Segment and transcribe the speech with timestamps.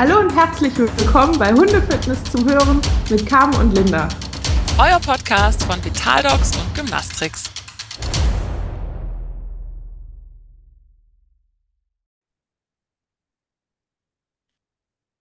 [0.00, 2.80] Hallo und herzlich willkommen bei Hundefitness zum Hören
[3.10, 4.08] mit Carmen und Linda.
[4.78, 7.44] Euer Podcast von Vitaldogs und Gymnastrix.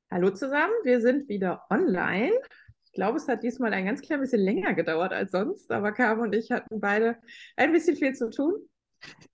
[0.10, 2.32] Hallo zusammen, wir sind wieder online.
[2.86, 6.22] Ich glaube, es hat diesmal ein ganz klein bisschen länger gedauert als sonst, aber Carmen
[6.22, 7.18] und ich hatten beide
[7.58, 8.54] ein bisschen viel zu tun.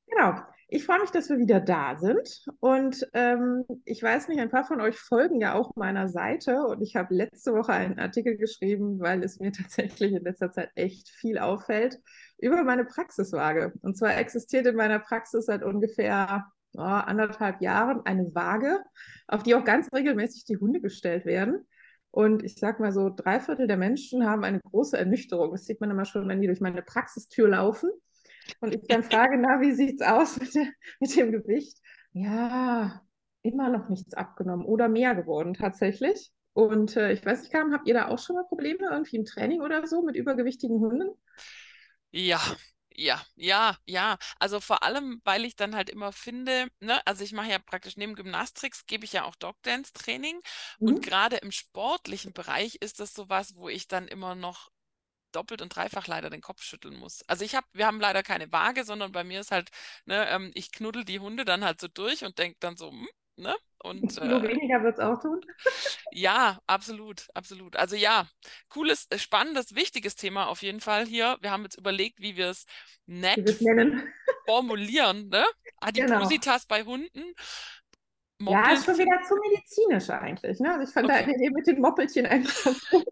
[0.07, 0.41] Genau.
[0.67, 2.43] Ich freue mich, dass wir wieder da sind.
[2.59, 6.63] Und ähm, ich weiß nicht, ein paar von euch folgen ja auch meiner Seite.
[6.65, 10.71] Und ich habe letzte Woche einen Artikel geschrieben, weil es mir tatsächlich in letzter Zeit
[10.73, 11.99] echt viel auffällt,
[12.39, 13.73] über meine Praxiswaage.
[13.81, 18.83] Und zwar existiert in meiner Praxis seit ungefähr oh, anderthalb Jahren eine Waage,
[19.27, 21.67] auf die auch ganz regelmäßig die Hunde gestellt werden.
[22.09, 25.51] Und ich sage mal so, drei Viertel der Menschen haben eine große Ernüchterung.
[25.51, 27.91] Das sieht man immer schon, wenn die durch meine Praxistür laufen
[28.59, 30.67] und ich dann frage, na, wie sieht es aus mit, der,
[30.99, 31.77] mit dem Gewicht?
[32.13, 33.01] Ja,
[33.41, 36.31] immer noch nichts abgenommen oder mehr geworden tatsächlich.
[36.53, 39.25] Und äh, ich weiß nicht, Carmen, habt ihr da auch schon mal Probleme irgendwie im
[39.25, 41.09] Training oder so mit übergewichtigen Hunden?
[42.11, 42.39] Ja,
[42.97, 44.17] ja, ja, ja.
[44.39, 47.97] Also vor allem, weil ich dann halt immer finde, ne, also ich mache ja praktisch
[47.97, 50.39] neben Gymnastrix, gebe ich ja auch Dogdance-Training.
[50.79, 50.87] Mhm.
[50.87, 54.71] Und gerade im sportlichen Bereich ist das sowas, wo ich dann immer noch
[55.35, 57.23] doppelt und dreifach leider den Kopf schütteln muss.
[57.27, 59.69] Also ich habe, wir haben leider keine Waage, sondern bei mir ist halt,
[60.05, 63.07] ne, ähm, ich knuddel die Hunde dann halt so durch und denke dann so, hm,
[63.37, 63.55] ne?
[63.83, 65.41] Und, äh, weniger wird es auch tun.
[66.11, 67.75] ja, absolut, absolut.
[67.75, 68.27] Also ja,
[68.69, 71.37] cooles, äh, spannendes, wichtiges Thema auf jeden Fall hier.
[71.41, 72.65] Wir haben jetzt überlegt, wie wir es
[73.05, 73.59] nett
[74.45, 75.45] formulieren, ne?
[75.77, 76.79] Adipositas genau.
[76.79, 77.35] bei Hunden.
[78.37, 78.65] Moppeln.
[78.65, 80.59] Ja, ist schon wieder zu medizinisch eigentlich.
[80.59, 80.73] Ne?
[80.73, 81.23] Also ich fand okay.
[81.25, 83.07] da Idee mit den Moppelchen eigentlich ganz gut.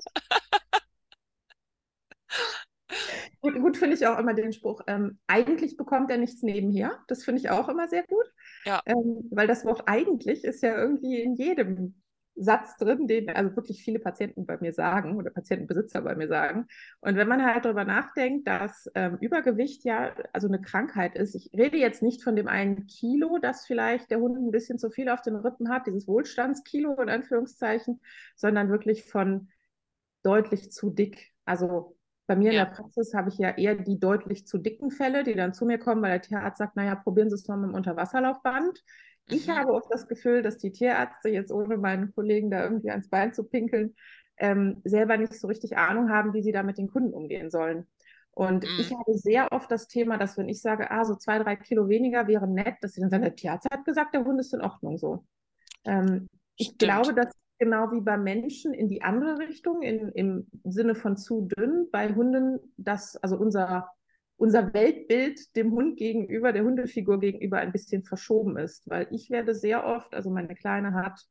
[3.41, 6.97] Gut, gut finde ich auch immer den Spruch, ähm, eigentlich bekommt er nichts nebenher.
[7.07, 8.31] Das finde ich auch immer sehr gut.
[8.65, 8.81] Ja.
[8.85, 12.03] Ähm, weil das Wort eigentlich ist ja irgendwie in jedem
[12.35, 16.67] Satz drin, den also wirklich viele Patienten bei mir sagen oder Patientenbesitzer bei mir sagen.
[17.01, 21.51] Und wenn man halt darüber nachdenkt, dass ähm, Übergewicht ja also eine Krankheit ist, ich
[21.53, 25.09] rede jetzt nicht von dem einen Kilo, das vielleicht der Hund ein bisschen zu viel
[25.09, 28.01] auf den Rippen hat, dieses Wohlstandskilo in Anführungszeichen,
[28.35, 29.49] sondern wirklich von
[30.23, 31.33] deutlich zu dick.
[31.45, 32.63] Also bei mir ja.
[32.63, 35.65] in der Praxis habe ich ja eher die deutlich zu dicken Fälle, die dann zu
[35.65, 38.83] mir kommen, weil der Tierarzt sagt, naja, probieren Sie es mal mit dem Unterwasserlaufband.
[39.27, 39.35] Mhm.
[39.35, 43.09] Ich habe oft das Gefühl, dass die Tierärzte jetzt ohne meinen Kollegen da irgendwie ans
[43.09, 43.95] Bein zu pinkeln,
[44.37, 47.87] ähm, selber nicht so richtig Ahnung haben, wie sie da mit den Kunden umgehen sollen.
[48.31, 48.79] Und mhm.
[48.79, 51.87] ich habe sehr oft das Thema, dass wenn ich sage, ah, so zwei, drei Kilo
[51.87, 54.61] weniger wäre nett, dass sie dann sagen, der Tierarzt hat gesagt, der Hund ist in
[54.61, 55.25] Ordnung so.
[55.85, 57.33] Ähm, ich glaube, dass
[57.63, 61.87] genau wie bei Menschen in die andere Richtung, in, im Sinne von zu dünn.
[61.91, 63.89] Bei Hunden, dass also unser,
[64.35, 68.83] unser Weltbild dem Hund gegenüber, der Hundefigur gegenüber ein bisschen verschoben ist.
[68.85, 71.21] Weil ich werde sehr oft, also meine Kleine hat,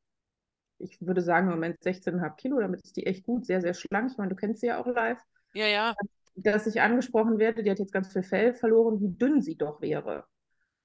[0.78, 4.10] ich würde sagen im Moment 16,5 Kilo, damit ist die echt gut, sehr, sehr schlank.
[4.10, 5.20] Ich meine, du kennst sie ja auch live.
[5.52, 5.94] Ja, ja.
[6.34, 9.82] Dass ich angesprochen werde, die hat jetzt ganz viel Fell verloren, wie dünn sie doch
[9.82, 10.24] wäre.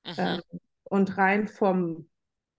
[0.06, 0.14] Mhm.
[0.18, 0.41] Ähm,
[0.84, 2.09] und rein vom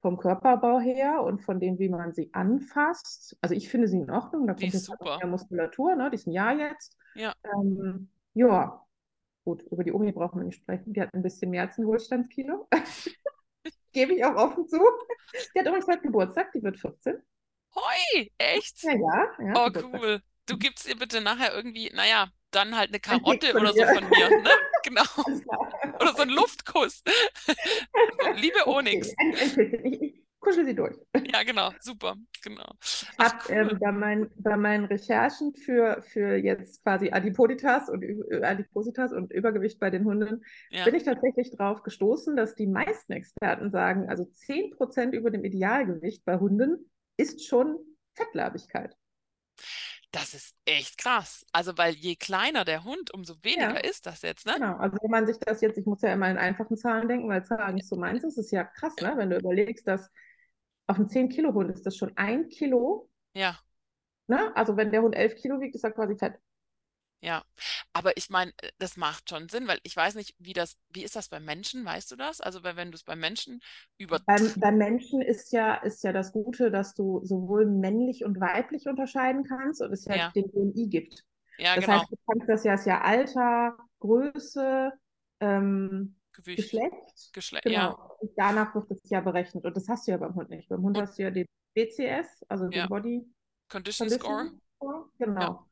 [0.01, 3.37] vom Körperbau her und von dem, wie man sie anfasst.
[3.41, 6.11] Also ich finde sie in Ordnung, da kommt jetzt halt mehr Muskulatur, ne?
[6.11, 6.97] die ist ein Jahr jetzt.
[7.15, 7.33] Ja.
[7.45, 8.85] Ähm, ja,
[9.45, 10.93] gut, über die Omi brauchen wir nicht sprechen.
[10.93, 12.69] Die hat ein bisschen mehr als ein Wohlstandskilo.
[13.93, 14.79] Gebe ich auch offen zu.
[15.55, 17.17] Die hat übrigens heute Geburtstag, die wird 14.
[17.75, 18.83] Hoi, echt?
[18.83, 19.27] Ja, ja.
[19.41, 20.21] ja oh, cool.
[20.47, 24.41] Du gibst ihr bitte nachher irgendwie, naja, dann halt eine Karotte oder so von mir.
[24.43, 24.51] Ne?
[24.85, 25.03] Genau.
[26.01, 27.03] oder so ein Luftkuss.
[27.47, 29.13] so, Liebe Onyx.
[29.19, 29.81] Okay.
[29.85, 30.97] Ich, kuschel sie durch.
[31.31, 32.71] Ja, genau, super, genau.
[32.81, 33.55] Ich habe cool.
[33.55, 38.05] ähm, bei, mein, bei, meinen Recherchen für, für jetzt quasi Adipositas und,
[38.43, 40.85] Adipositas und Übergewicht bei den Hunden ja.
[40.85, 46.25] bin ich tatsächlich darauf gestoßen, dass die meisten Experten sagen, also 10% über dem Idealgewicht
[46.25, 47.79] bei Hunden ist schon
[48.15, 48.97] Fettleibigkeit.
[50.11, 51.45] Das ist echt krass.
[51.53, 53.91] Also, weil je kleiner der Hund, umso weniger ja.
[53.91, 54.55] ist das jetzt, ne?
[54.55, 57.29] Genau, also wenn man sich das jetzt, ich muss ja immer in einfachen Zahlen denken,
[57.29, 59.13] weil Zahlen nicht so meins ist, ist ja krass, ne?
[59.17, 60.11] Wenn du überlegst, dass
[60.87, 63.11] auf einem 10-Kilo-Hund ist das schon ein Kilo.
[63.35, 63.59] Ja.
[64.27, 64.55] Ne?
[64.57, 66.35] Also wenn der Hund 11 Kilo wiegt, ist er quasi fett.
[67.21, 67.43] Ja,
[67.93, 71.03] aber ich meine, äh, das macht schon Sinn, weil ich weiß nicht, wie das, wie
[71.03, 72.41] ist das bei Menschen, weißt du das?
[72.41, 73.61] Also wenn, wenn du es bei Menschen
[73.97, 74.21] über.
[74.25, 78.87] Beim, beim Menschen ist ja, ist ja das Gute, dass du sowohl männlich und weiblich
[78.87, 80.31] unterscheiden kannst und es ja, ja.
[80.31, 81.25] den BMI gibt.
[81.59, 81.99] Ja, das genau.
[81.99, 84.93] heißt, du kannst das ja, ist ja Alter, Größe,
[85.41, 86.59] ähm, Gewicht.
[86.59, 87.33] Geschlecht.
[87.33, 87.75] Geschlecht, genau.
[87.75, 87.91] ja.
[88.21, 89.65] Und danach wird es ja berechnet.
[89.65, 90.69] Und das hast du ja beim Hund nicht.
[90.69, 92.83] Beim Hund und, hast du ja den BCS, also ja.
[92.83, 93.27] den Body
[93.69, 94.53] Condition, Condition Score.
[94.77, 95.11] Score.
[95.19, 95.41] Genau.
[95.41, 95.68] Ja.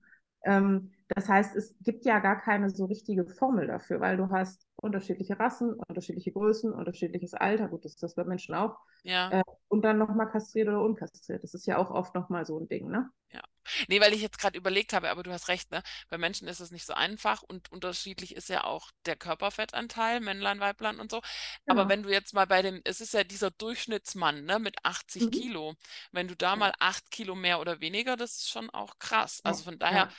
[0.47, 4.67] Ähm, das heißt, es gibt ja gar keine so richtige Formel dafür, weil du hast
[4.77, 7.69] unterschiedliche Rassen, unterschiedliche Größen, unterschiedliches Alter.
[7.69, 8.77] Gut, das ist das bei Menschen auch.
[9.05, 9.31] Ja.
[9.31, 11.45] Äh, und dann nochmal kastriert oder unkastriert.
[11.45, 13.09] Das ist ja auch oft nochmal so ein Ding, ne?
[13.33, 13.43] Ja.
[13.89, 15.83] Nee, weil ich jetzt gerade überlegt habe, aber du hast recht, ne?
[16.09, 20.61] Bei Menschen ist es nicht so einfach und unterschiedlich ist ja auch der Körperfettanteil, Männlein,
[20.61, 21.21] Weiblein und so.
[21.67, 21.81] Genau.
[21.81, 25.23] Aber wenn du jetzt mal bei dem, es ist ja dieser Durchschnittsmann, ne, mit 80
[25.23, 25.31] mhm.
[25.31, 25.75] Kilo,
[26.11, 26.57] wenn du da ja.
[26.57, 29.41] mal 8 Kilo mehr oder weniger, das ist schon auch krass.
[29.45, 30.11] Also von daher, ja.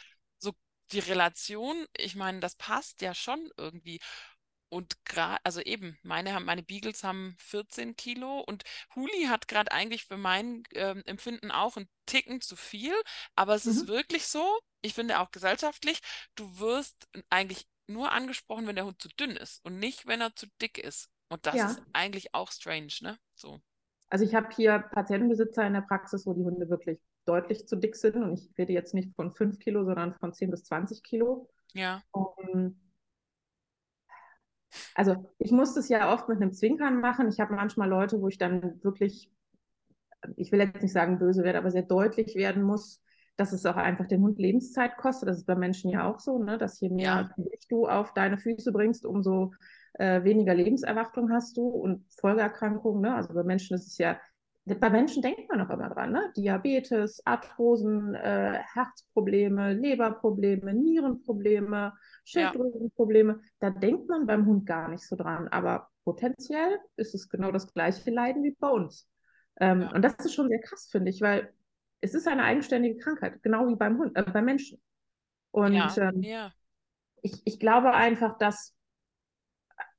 [0.91, 3.99] Die Relation, ich meine, das passt ja schon irgendwie.
[4.69, 8.63] Und gerade, also eben, meine, meine Beagles haben 14 Kilo und
[8.95, 12.93] Huli hat gerade eigentlich für mein ähm, Empfinden auch einen Ticken zu viel,
[13.35, 13.71] aber es mhm.
[13.71, 16.01] ist wirklich so, ich finde auch gesellschaftlich,
[16.35, 20.35] du wirst eigentlich nur angesprochen, wenn der Hund zu dünn ist und nicht, wenn er
[20.35, 21.09] zu dick ist.
[21.29, 21.67] Und das ja.
[21.67, 23.17] ist eigentlich auch strange, ne?
[23.35, 23.61] So.
[24.09, 27.95] Also ich habe hier Patientenbesitzer in der Praxis, wo die Hunde wirklich deutlich zu dick
[27.95, 31.50] sind und ich rede jetzt nicht von 5 Kilo, sondern von 10 bis 20 Kilo.
[31.74, 32.01] Ja.
[32.12, 32.79] Um,
[34.95, 37.27] also ich muss das ja oft mit einem Zwinkern machen.
[37.29, 39.31] Ich habe manchmal Leute, wo ich dann wirklich,
[40.35, 43.01] ich will jetzt nicht sagen böse werde, aber sehr deutlich werden muss,
[43.38, 45.30] dass es auch einfach den Hund Lebenszeit kostet.
[45.30, 46.57] Das ist bei Menschen ja auch so, ne?
[46.57, 47.45] dass je mehr ja.
[47.69, 49.53] du auf deine Füße bringst, umso
[49.94, 53.01] äh, weniger Lebenserwartung hast du und Folgeerkrankungen.
[53.01, 53.15] Ne?
[53.15, 54.19] Also bei Menschen ist es ja,
[54.75, 56.31] bei Menschen denkt man auch immer dran, ne?
[56.35, 61.93] Diabetes, Arthrosen, äh, Herzprobleme, Leberprobleme, Nierenprobleme,
[62.25, 63.33] Schilddrüsenprobleme.
[63.33, 63.39] Ja.
[63.59, 65.47] Da denkt man beim Hund gar nicht so dran.
[65.47, 69.09] Aber potenziell ist es genau das gleiche Leiden wie bei uns.
[69.59, 69.91] Ähm, ja.
[69.93, 71.51] Und das ist schon sehr krass, finde ich, weil
[72.01, 74.81] es ist eine eigenständige Krankheit, genau wie beim Hund, äh, beim Menschen.
[75.51, 75.93] Und ja.
[75.97, 76.51] Ähm, ja.
[77.21, 78.75] Ich, ich glaube einfach, dass,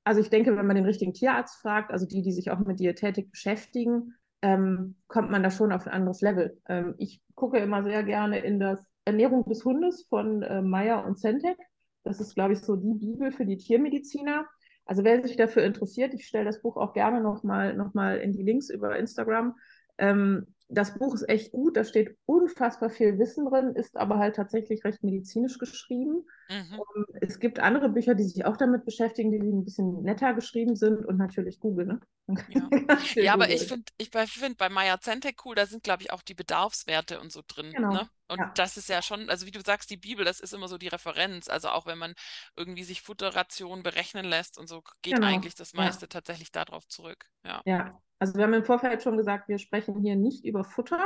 [0.04, 2.80] also ich denke, wenn man den richtigen Tierarzt fragt, also die, die sich auch mit
[2.80, 6.60] Diätetik beschäftigen, ähm, kommt man da schon auf ein anderes Level.
[6.68, 11.18] Ähm, ich gucke immer sehr gerne in das Ernährung des Hundes von äh, Meyer und
[11.18, 11.56] Zentek.
[12.04, 14.46] Das ist, glaube ich, so die Bibel für die Tiermediziner.
[14.84, 18.32] Also wer sich dafür interessiert, ich stelle das Buch auch gerne nochmal noch mal in
[18.32, 19.54] die Links über Instagram.
[19.98, 24.36] Ähm, das Buch ist echt gut, da steht unfassbar viel Wissen drin, ist aber halt
[24.36, 26.26] tatsächlich recht medizinisch geschrieben.
[26.50, 26.78] Mhm.
[26.78, 30.76] Um, es gibt andere Bücher, die sich auch damit beschäftigen, die ein bisschen netter geschrieben
[30.76, 31.86] sind und natürlich Google.
[31.86, 32.00] Ne?
[32.48, 32.68] Ja,
[33.14, 36.20] ja aber ich finde ich find bei Maya Zentek cool, da sind, glaube ich, auch
[36.20, 37.72] die Bedarfswerte und so drin.
[37.72, 37.92] Genau.
[37.92, 38.08] Ne?
[38.28, 38.52] Und ja.
[38.54, 40.88] das ist ja schon, also wie du sagst, die Bibel, das ist immer so die
[40.88, 41.48] Referenz.
[41.48, 42.12] Also auch wenn man
[42.56, 45.26] irgendwie sich Futterrationen berechnen lässt und so, geht genau.
[45.26, 46.08] eigentlich das meiste ja.
[46.08, 47.26] tatsächlich darauf zurück.
[47.42, 47.62] Ja.
[47.64, 51.04] ja, also wir haben im Vorfeld schon gesagt, wir sprechen hier nicht über Futter.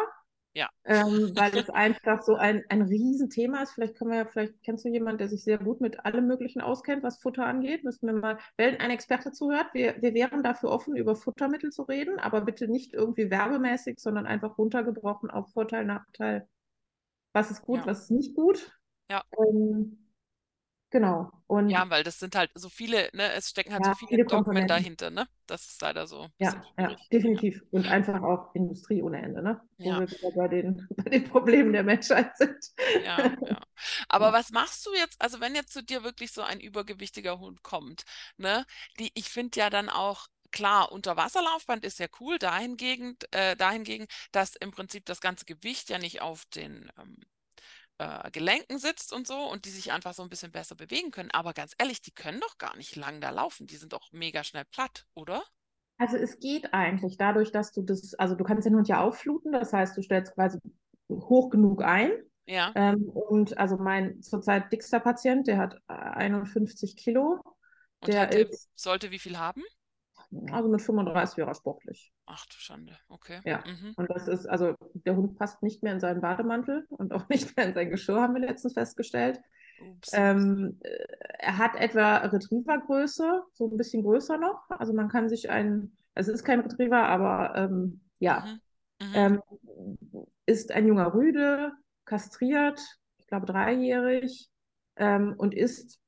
[0.54, 0.68] Ja.
[0.84, 3.72] Ähm, weil es einfach so ein, ein Riesenthema ist.
[3.72, 6.60] Vielleicht können wir ja, vielleicht kennst du jemanden, der sich sehr gut mit allem Möglichen
[6.60, 7.84] auskennt, was Futter angeht.
[7.84, 11.82] Müssen wir mal, wenn ein Experte zuhört, wir, wir wären dafür offen, über Futtermittel zu
[11.82, 16.46] reden, aber bitte nicht irgendwie werbemäßig, sondern einfach runtergebrochen auf Vorteil, Nachteil.
[17.32, 17.86] Was ist gut, ja.
[17.86, 18.78] was ist nicht gut.
[19.10, 19.22] Ja.
[19.38, 20.01] Ähm,
[20.92, 21.32] Genau.
[21.46, 24.08] Und ja, weil das sind halt so viele, ne, es stecken halt ja, so viele,
[24.10, 25.26] viele Dogmen dahinter, ne?
[25.46, 26.28] Das ist leider so.
[26.38, 27.62] Ja, ja, definitiv.
[27.70, 29.58] Und einfach auch Industrie ohne Ende, ne?
[29.78, 30.00] Wo ja.
[30.00, 32.58] wir wieder bei den, bei den Problemen der Menschheit sind.
[33.04, 33.16] Ja,
[33.46, 33.60] ja.
[34.10, 37.62] Aber was machst du jetzt, also wenn jetzt zu dir wirklich so ein übergewichtiger Hund
[37.62, 38.02] kommt,
[38.36, 38.66] ne?
[38.98, 44.56] Die, ich finde ja dann auch, klar, Unterwasserlaufband ist ja cool, dahingegen, äh, dahingegen, dass
[44.56, 47.16] im Prinzip das ganze Gewicht ja nicht auf den ähm,
[48.02, 51.30] äh, Gelenken sitzt und so und die sich einfach so ein bisschen besser bewegen können.
[51.30, 53.66] Aber ganz ehrlich, die können doch gar nicht lang da laufen.
[53.66, 55.42] Die sind doch mega schnell platt, oder?
[55.98, 59.52] Also es geht eigentlich dadurch, dass du das, also du kannst den Hund ja auffluten,
[59.52, 60.58] das heißt, du stellst quasi
[61.08, 62.10] hoch genug ein.
[62.46, 62.72] Ja.
[62.74, 67.40] Ähm, und also mein zurzeit dickster Patient, der hat 51 Kilo.
[68.00, 69.62] Und der ist, sollte wie viel haben?
[70.50, 72.12] Also mit 35 wäre er sportlich.
[72.26, 73.40] Ach du Schande, okay.
[73.44, 73.92] Ja, mhm.
[73.96, 77.56] und das ist, also der Hund passt nicht mehr in seinen Bademantel und auch nicht
[77.56, 79.40] mehr in sein Geschirr, haben wir letztens festgestellt.
[80.12, 81.04] Ähm, äh,
[81.38, 84.70] er hat etwa Retrievergröße, so ein bisschen größer noch.
[84.70, 88.58] Also man kann sich ein, es ist kein Retriever, aber ähm, ja,
[89.00, 89.08] mhm.
[89.08, 89.12] Mhm.
[89.14, 89.42] Ähm,
[90.46, 91.72] ist ein junger Rüde,
[92.04, 92.80] kastriert,
[93.18, 94.48] ich glaube dreijährig
[94.96, 96.01] ähm, und ist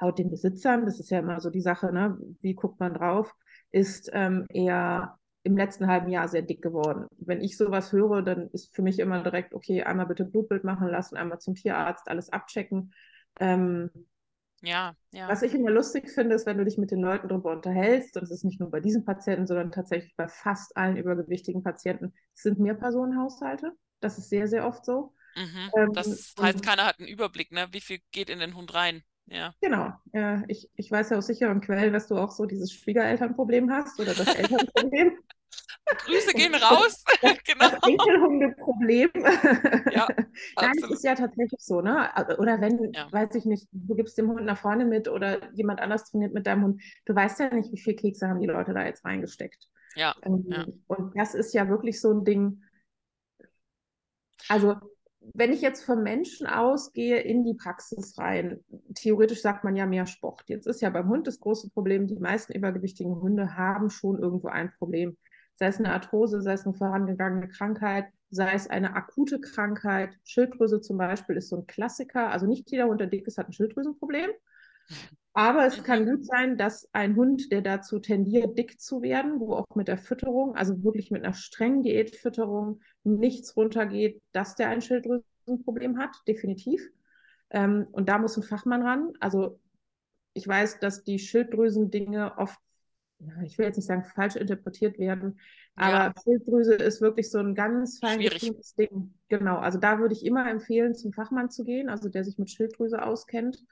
[0.00, 3.34] laut den Besitzern, das ist ja immer so die Sache, ne, wie guckt man drauf,
[3.70, 7.06] ist ähm, er im letzten halben Jahr sehr dick geworden.
[7.18, 10.88] Wenn ich sowas höre, dann ist für mich immer direkt, okay, einmal bitte Blutbild machen
[10.88, 12.92] lassen, einmal zum Tierarzt, alles abchecken.
[13.40, 13.90] Ähm,
[14.60, 15.28] ja, ja.
[15.28, 18.24] Was ich immer lustig finde, ist, wenn du dich mit den Leuten darüber unterhältst, und
[18.24, 22.42] es ist nicht nur bei diesen Patienten, sondern tatsächlich bei fast allen übergewichtigen Patienten, es
[22.42, 23.72] sind Mehrpersonenhaushalte.
[24.00, 25.14] Das ist sehr, sehr oft so.
[25.36, 25.70] Mhm.
[25.76, 27.68] Ähm, das heißt, keiner hat einen Überblick, ne?
[27.70, 29.02] wie viel geht in den Hund rein.
[29.30, 29.54] Ja.
[29.60, 29.92] Genau.
[30.12, 34.00] Ja, ich, ich weiß ja aus sicheren Quellen, dass du auch so dieses Schwiegerelternproblem hast
[34.00, 35.18] oder das Elternproblem.
[36.04, 37.04] Grüße gehen raus.
[37.20, 37.70] Das, genau.
[37.70, 39.10] das Enkelhunde-Problem.
[39.92, 40.06] Ja,
[40.60, 42.10] Nein, es ist ja tatsächlich so, ne?
[42.38, 43.10] Oder wenn, ja.
[43.10, 46.46] weiß ich nicht, du gibst dem Hund nach vorne mit oder jemand anders trainiert mit
[46.46, 49.68] deinem Hund, du weißt ja nicht, wie viel Kekse haben die Leute da jetzt reingesteckt.
[49.96, 50.14] Ja.
[50.22, 50.66] Ähm, ja.
[50.86, 52.62] Und das ist ja wirklich so ein Ding.
[54.48, 54.76] Also
[55.34, 58.60] wenn ich jetzt vom Menschen ausgehe in die Praxis rein,
[58.94, 60.42] theoretisch sagt man ja mehr Sport.
[60.46, 64.48] Jetzt ist ja beim Hund das große Problem, die meisten übergewichtigen Hunde haben schon irgendwo
[64.48, 65.16] ein Problem.
[65.56, 70.16] Sei es eine Arthrose, sei es eine vorangegangene Krankheit, sei es eine akute Krankheit.
[70.24, 72.30] Schilddrüse zum Beispiel ist so ein Klassiker.
[72.30, 74.30] Also nicht jeder Hund, der dick ist, hat ein Schilddrüsenproblem.
[75.38, 79.54] Aber es kann gut sein, dass ein Hund, der dazu tendiert, dick zu werden, wo
[79.54, 84.82] auch mit der Fütterung, also wirklich mit einer strengen Diätfütterung, nichts runtergeht, dass der ein
[84.82, 86.82] Schilddrüsenproblem hat, definitiv.
[87.50, 89.12] Ähm, und da muss ein Fachmann ran.
[89.20, 89.60] Also
[90.34, 92.58] ich weiß, dass die Schilddrüsen-Dinge oft,
[93.20, 95.38] ja, ich will jetzt nicht sagen falsch interpretiert werden,
[95.76, 96.14] aber ja.
[96.20, 99.14] Schilddrüse ist wirklich so ein ganz fein Ding.
[99.28, 102.50] Genau, also da würde ich immer empfehlen, zum Fachmann zu gehen, also der sich mit
[102.50, 103.64] Schilddrüse auskennt.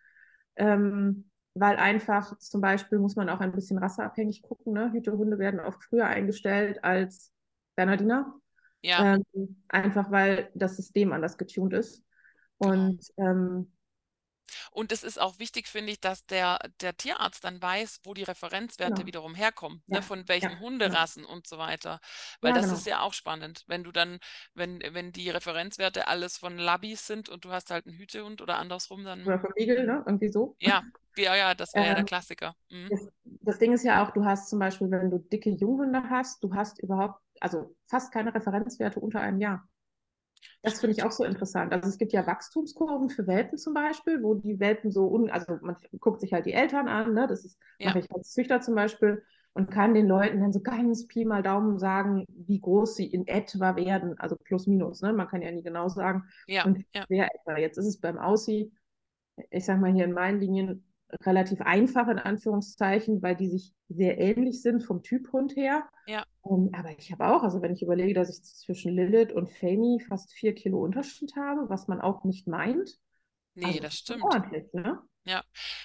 [0.56, 4.74] Ähm, weil einfach zum Beispiel muss man auch ein bisschen rasseabhängig gucken.
[4.74, 4.92] Ne?
[4.92, 7.32] Hütehunde werden oft früher eingestellt als
[7.76, 8.34] Bernardiner.
[8.82, 9.14] Ja.
[9.14, 12.04] Ähm, einfach weil das System anders getunt ist.
[12.58, 13.72] Und ähm,
[14.70, 18.22] und es ist auch wichtig, finde ich, dass der, der Tierarzt dann weiß, wo die
[18.22, 19.06] Referenzwerte genau.
[19.06, 20.00] wiederum herkommen, ne, ja.
[20.00, 20.58] ne, von welchen ja.
[20.60, 21.30] Hunderassen ja.
[21.30, 22.00] und so weiter.
[22.40, 22.76] Weil das genau.
[22.76, 24.18] ist ja auch spannend, wenn du dann,
[24.54, 28.58] wenn, wenn die Referenzwerte alles von Labis sind und du hast halt einen Hütehund oder
[28.58, 29.24] andersrum, dann.
[29.24, 30.02] Oder vom Igel, ne?
[30.06, 30.56] Irgendwie so.
[30.60, 30.82] Ja,
[31.16, 32.54] ja, ja, das wäre ähm, ja der ähm, Klassiker.
[32.70, 32.88] Mhm.
[32.90, 36.42] Das, das Ding ist ja auch, du hast zum Beispiel, wenn du dicke Junghunde hast,
[36.44, 39.66] du hast überhaupt, also fast keine Referenzwerte unter einem Jahr.
[40.62, 41.72] Das finde ich auch so interessant.
[41.72, 45.58] Also es gibt ja Wachstumskurven für Welpen zum Beispiel, wo die Welpen so, un also
[45.62, 47.26] man guckt sich halt die Eltern an, ne?
[47.26, 47.88] das ist, ja.
[47.88, 51.42] mache ich als Züchter zum Beispiel und kann den Leuten dann so ganz Pi mal
[51.42, 55.12] Daumen sagen, wie groß sie in etwa werden, also plus minus, ne?
[55.12, 56.24] man kann ja nie genau sagen.
[56.46, 57.04] Ja, und ja.
[57.08, 57.58] wer etwa.
[57.58, 58.72] Jetzt ist es beim Aussie,
[59.50, 60.84] ich sage mal hier in meinen Linien,
[61.22, 65.88] relativ einfach in Anführungszeichen, weil die sich sehr ähnlich sind vom Typ Hund her.
[66.06, 66.24] Ja.
[66.42, 69.48] Um, ähm, aber ich habe auch, also wenn ich überlege, dass ich zwischen Lilith und
[69.48, 72.98] Fanny fast vier Kilo Unterschied habe, was man auch nicht meint.
[73.54, 74.22] Nee, also, das stimmt.
[74.22, 75.00] Ordentlich, ne?
[75.24, 75.42] Ja.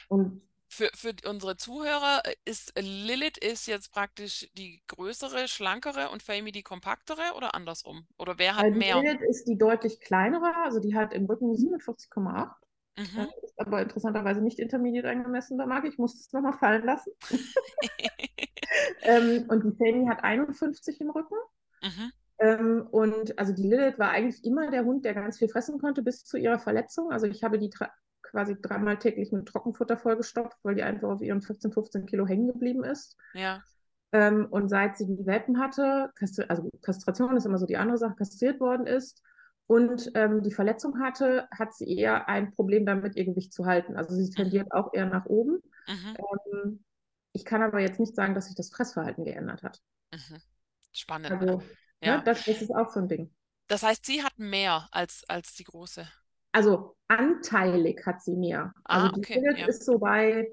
[0.09, 6.53] Und für, für unsere Zuhörer ist Lilith ist jetzt praktisch die größere, schlankere und Fami
[6.53, 8.07] die kompaktere oder andersrum?
[8.17, 9.01] Oder wer hat also mehr?
[9.01, 12.49] Lilith ist die deutlich kleinere, also die hat im Rücken 47,8
[12.98, 13.27] Mhm.
[13.41, 17.12] Ist aber interessanterweise nicht intermediate eingemessen da mag Ich muss es nochmal fallen lassen.
[19.01, 21.36] ähm, und die Fanny hat 51 im Rücken.
[21.81, 22.12] Mhm.
[22.39, 26.01] Ähm, und also die Lilith war eigentlich immer der Hund, der ganz viel fressen konnte
[26.01, 27.12] bis zu ihrer Verletzung.
[27.12, 27.69] Also ich habe die
[28.21, 32.48] quasi dreimal täglich mit Trockenfutter vollgestopft, weil die einfach auf ihren 15, 15 Kilo hängen
[32.48, 33.15] geblieben ist.
[33.33, 33.62] Ja.
[34.12, 36.12] Ähm, und seit sie die Welpen hatte,
[36.48, 39.24] also Kastration ist immer so die andere Sache, kastriert worden ist,
[39.71, 43.95] und ähm, die Verletzung hatte, hat sie eher ein Problem damit, ihr Gewicht zu halten.
[43.95, 45.63] Also sie tendiert auch eher nach oben.
[45.87, 46.83] Ähm,
[47.31, 49.79] ich kann aber jetzt nicht sagen, dass sich das Fressverhalten geändert hat.
[50.11, 50.41] Mhm.
[50.91, 51.31] Spannend.
[51.31, 51.63] Also,
[52.03, 52.17] ja.
[52.17, 53.33] Ne, das, das, ist auch so ein Ding.
[53.67, 56.05] Das heißt, sie hat mehr als, als die große.
[56.51, 58.73] Also anteilig hat sie mehr.
[58.83, 59.67] Ah, also die okay, ja.
[59.67, 60.51] ist so bei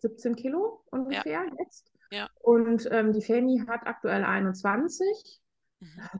[0.00, 1.52] 17 Kilo ungefähr ja.
[1.60, 1.88] jetzt.
[2.10, 2.28] Ja.
[2.40, 5.43] Und ähm, die Fanny hat aktuell 21 Mhm.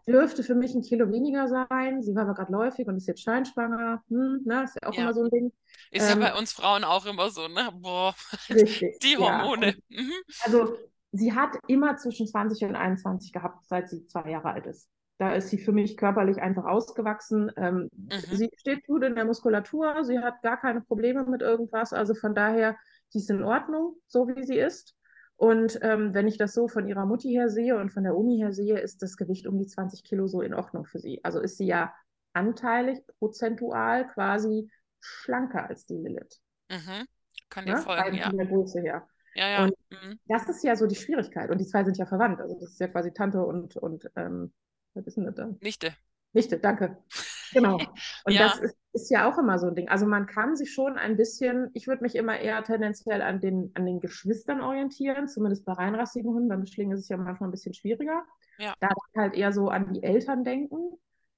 [0.07, 2.03] Dürfte für mich ein Kilo weniger sein.
[2.03, 4.03] Sie war aber gerade läufig und ist jetzt scheinschwanger.
[4.09, 5.03] Hm, ne, ist ja auch ja.
[5.03, 5.53] immer so ein Ding.
[5.91, 7.71] Ist ähm, ja bei uns Frauen auch immer so, ne?
[7.75, 8.15] Boah,
[8.51, 9.77] richtig, die Hormone.
[9.89, 10.03] Ja.
[10.03, 10.13] Mhm.
[10.45, 10.77] Also
[11.13, 14.89] sie hat immer zwischen 20 und 21 gehabt, seit sie zwei Jahre alt ist.
[15.19, 17.51] Da ist sie für mich körperlich einfach ausgewachsen.
[17.57, 18.11] Ähm, mhm.
[18.33, 21.93] Sie steht gut in der Muskulatur, sie hat gar keine Probleme mit irgendwas.
[21.93, 22.77] Also von daher,
[23.09, 24.97] sie ist in Ordnung, so wie sie ist.
[25.37, 28.39] Und ähm, wenn ich das so von ihrer Mutti her sehe und von der Uni
[28.39, 31.21] her sehe, ist das Gewicht um die 20 Kilo so in Ordnung für sie.
[31.25, 31.93] Also ist sie ja
[32.33, 36.41] anteilig, prozentual quasi schlanker als die Lilith.
[36.71, 37.07] Mhm.
[37.51, 37.83] Kann dir ne?
[37.83, 38.29] folgen, ja.
[38.29, 39.09] Von der Größe her.
[39.35, 39.65] Ja, ja.
[39.65, 40.19] Und mhm.
[40.27, 41.51] das ist ja so die Schwierigkeit.
[41.51, 42.41] Und die zwei sind ja verwandt.
[42.41, 44.53] Also das ist ja quasi Tante und, und ähm,
[44.95, 45.59] was ist denn das dann?
[45.61, 45.95] Nichte.
[46.33, 46.99] Nichte, danke.
[47.53, 47.77] Genau.
[48.25, 48.49] Und ja.
[48.49, 49.89] das ist, ist, ja auch immer so ein Ding.
[49.89, 53.71] Also man kann sich schon ein bisschen, ich würde mich immer eher tendenziell an den,
[53.75, 56.49] an den Geschwistern orientieren, zumindest bei reinrassigen Hunden.
[56.49, 58.23] Beim Mischling ist es ja manchmal ein bisschen schwieriger.
[58.59, 58.75] Ja.
[58.81, 60.97] Da halt eher so an die Eltern denken.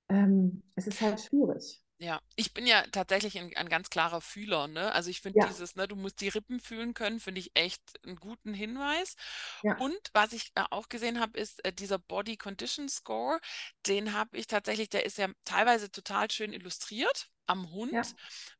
[0.09, 1.83] Ähm, es ist halt schwierig.
[1.99, 4.93] Ja, ich bin ja tatsächlich ein, ein ganz klarer Fühler, ne?
[4.93, 5.47] Also ich finde ja.
[5.47, 9.17] dieses, ne, du musst die Rippen fühlen können, finde ich echt einen guten Hinweis.
[9.63, 9.79] Ja.
[9.79, 13.41] Und was ich äh, auch gesehen habe, ist äh, dieser Body Condition Score,
[13.87, 17.93] den habe ich tatsächlich, der ist ja teilweise total schön illustriert am Hund.
[17.93, 18.03] Ja.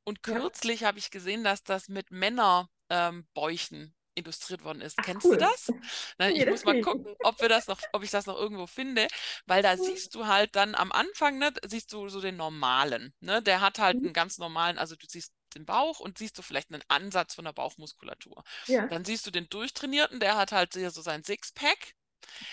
[0.05, 4.97] Und kürzlich habe ich gesehen, dass das mit Männerbäuchen ähm, illustriert worden ist.
[4.99, 5.37] Ach, Kennst cool.
[5.37, 5.73] du das?
[6.19, 8.67] Na, ich nee, muss mal gucken, ob wir das noch, ob ich das noch irgendwo
[8.67, 9.07] finde,
[9.47, 13.43] weil da siehst du halt dann am Anfang, ne, siehst du so den normalen, ne?
[13.43, 14.07] Der hat halt mhm.
[14.07, 17.45] einen ganz normalen, also du siehst den Bauch und siehst du vielleicht einen Ansatz von
[17.45, 18.43] der Bauchmuskulatur.
[18.67, 18.87] Ja.
[18.87, 21.95] Dann siehst du den durchtrainierten, der hat halt so sein Sixpack.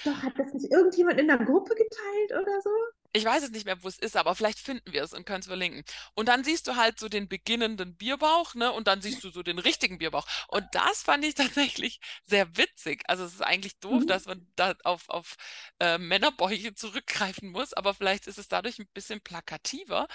[0.05, 2.69] Doch, hat das nicht irgendjemand in der Gruppe geteilt oder so?
[3.15, 5.41] Ich weiß es nicht mehr, wo es ist, aber vielleicht finden wir es und können
[5.41, 5.83] es verlinken.
[6.15, 8.71] Und dann siehst du halt so den beginnenden Bierbauch, ne?
[8.71, 10.25] Und dann siehst du so den richtigen Bierbauch.
[10.47, 13.03] Und das fand ich tatsächlich sehr witzig.
[13.07, 14.07] Also es ist eigentlich doof, mhm.
[14.07, 15.35] dass man da auf, auf
[15.79, 20.07] äh, Männerbäuche zurückgreifen muss, aber vielleicht ist es dadurch ein bisschen plakativer.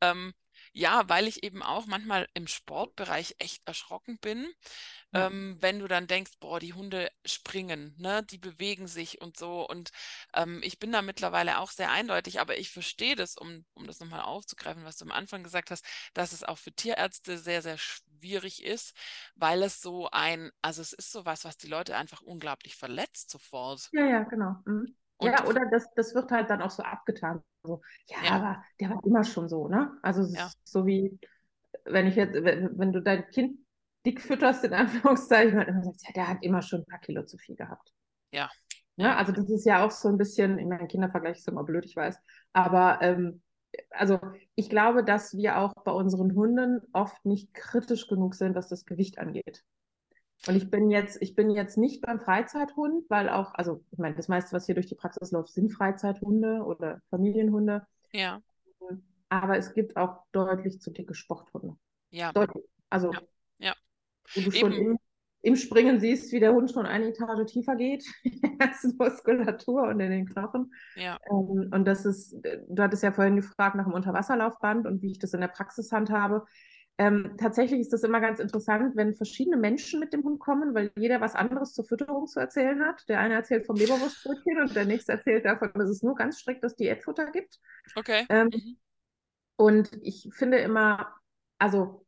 [0.00, 0.34] Ähm,
[0.72, 4.46] ja, weil ich eben auch manchmal im Sportbereich echt erschrocken bin,
[5.12, 5.26] ja.
[5.26, 9.68] ähm, wenn du dann denkst, boah, die Hunde springen, ne, die bewegen sich und so.
[9.68, 9.90] Und
[10.34, 14.00] ähm, ich bin da mittlerweile auch sehr eindeutig, aber ich verstehe das, um, um das
[14.00, 15.84] nochmal aufzugreifen, was du am Anfang gesagt hast,
[16.14, 18.94] dass es auch für Tierärzte sehr, sehr schwierig ist,
[19.34, 23.92] weil es so ein, also es ist sowas, was die Leute einfach unglaublich verletzt sofort.
[23.92, 24.56] Ja, ja, genau.
[24.64, 24.94] Mhm.
[25.20, 27.42] Ja, oder das, das wird halt dann auch so abgetan.
[27.62, 29.92] So, ja, ja, aber der war immer schon so, ne?
[30.02, 30.50] Also ja.
[30.64, 31.18] so wie,
[31.84, 33.58] wenn ich jetzt, wenn, wenn, du dein Kind
[34.06, 37.24] dick fütterst, in Anführungszeichen, und immer sagst, ja, der hat immer schon ein paar Kilo
[37.24, 37.92] zu viel gehabt.
[38.32, 38.50] Ja.
[38.96, 41.86] Ja, also das ist ja auch so ein bisschen, ich meine, Kindervergleich ist immer blöd,
[41.86, 42.18] ich weiß.
[42.52, 43.40] Aber ähm,
[43.90, 44.18] also
[44.54, 48.84] ich glaube, dass wir auch bei unseren Hunden oft nicht kritisch genug sind, was das
[48.84, 49.64] Gewicht angeht.
[50.46, 54.14] Und ich bin jetzt, ich bin jetzt nicht beim Freizeithund, weil auch, also ich meine,
[54.14, 57.86] das meiste, was hier durch die Praxis läuft, sind Freizeithunde oder Familienhunde.
[58.12, 58.40] Ja.
[59.28, 61.76] Aber es gibt auch deutlich zu dicke Sporthunde.
[62.10, 62.32] Ja.
[62.32, 62.64] Deutlich.
[62.88, 63.20] Also, ja.
[63.58, 63.74] ja.
[64.34, 64.98] wo du schon im,
[65.42, 69.82] im, Springen siehst, wie der Hund schon eine Etage tiefer geht, in der ganzen Muskulatur
[69.88, 70.72] und in den Knochen.
[70.96, 71.18] Ja.
[71.30, 75.18] Ähm, und das ist, du hattest ja vorhin gefragt nach dem Unterwasserlaufband und wie ich
[75.18, 76.46] das in der Praxis handhabe.
[77.00, 80.92] Ähm, tatsächlich ist das immer ganz interessant, wenn verschiedene Menschen mit dem Hund kommen, weil
[80.98, 83.08] jeder was anderes zur Fütterung zu erzählen hat.
[83.08, 86.62] Der eine erzählt vom Leberwurstbrötchen und der nächste erzählt davon, dass es nur ganz strikt
[86.62, 87.58] das Diätfutter gibt.
[87.96, 88.26] Okay.
[88.28, 88.76] Ähm, mhm.
[89.56, 91.14] Und ich finde immer,
[91.58, 92.04] also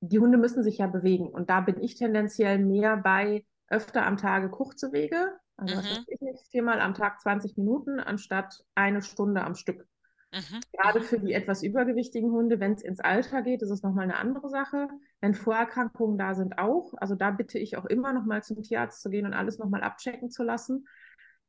[0.00, 4.16] die Hunde müssen sich ja bewegen und da bin ich tendenziell mehr bei öfter am
[4.16, 5.78] Tage kurze Wege, also mhm.
[5.80, 9.86] was weiß ich nicht, viermal am Tag 20 Minuten anstatt eine Stunde am Stück.
[10.34, 10.60] Mhm.
[10.72, 14.16] Gerade für die etwas übergewichtigen Hunde, wenn es ins Alter geht, ist es nochmal eine
[14.16, 14.88] andere Sache.
[15.20, 16.92] Wenn Vorerkrankungen da sind, auch.
[16.96, 20.30] Also da bitte ich auch immer nochmal zum Tierarzt zu gehen und alles nochmal abchecken
[20.30, 20.88] zu lassen.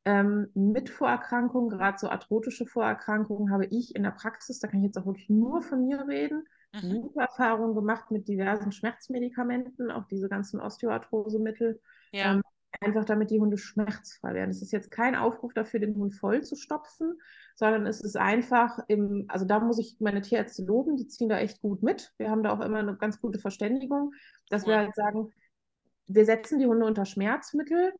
[0.04, 4.86] Ähm, mit Vorerkrankungen, gerade so arthrotische Vorerkrankungen, habe ich in der Praxis, da kann ich
[4.86, 7.02] jetzt auch wirklich nur von mir reden, mhm.
[7.02, 11.80] gute Erfahrungen gemacht mit diversen Schmerzmedikamenten, auch diese ganzen Osteoarthrosemittel.
[12.12, 12.34] Ja.
[12.34, 12.42] Ähm,
[12.80, 14.50] einfach damit die Hunde schmerzfrei werden.
[14.50, 17.18] Es ist jetzt kein Aufruf dafür, den Hund voll zu stopfen,
[17.54, 21.38] sondern es ist einfach im, also da muss ich meine Tierärzte loben, die ziehen da
[21.38, 22.12] echt gut mit.
[22.18, 24.12] Wir haben da auch immer eine ganz gute Verständigung,
[24.50, 24.68] dass cool.
[24.68, 25.32] wir halt sagen,
[26.06, 27.92] wir setzen die Hunde unter Schmerzmittel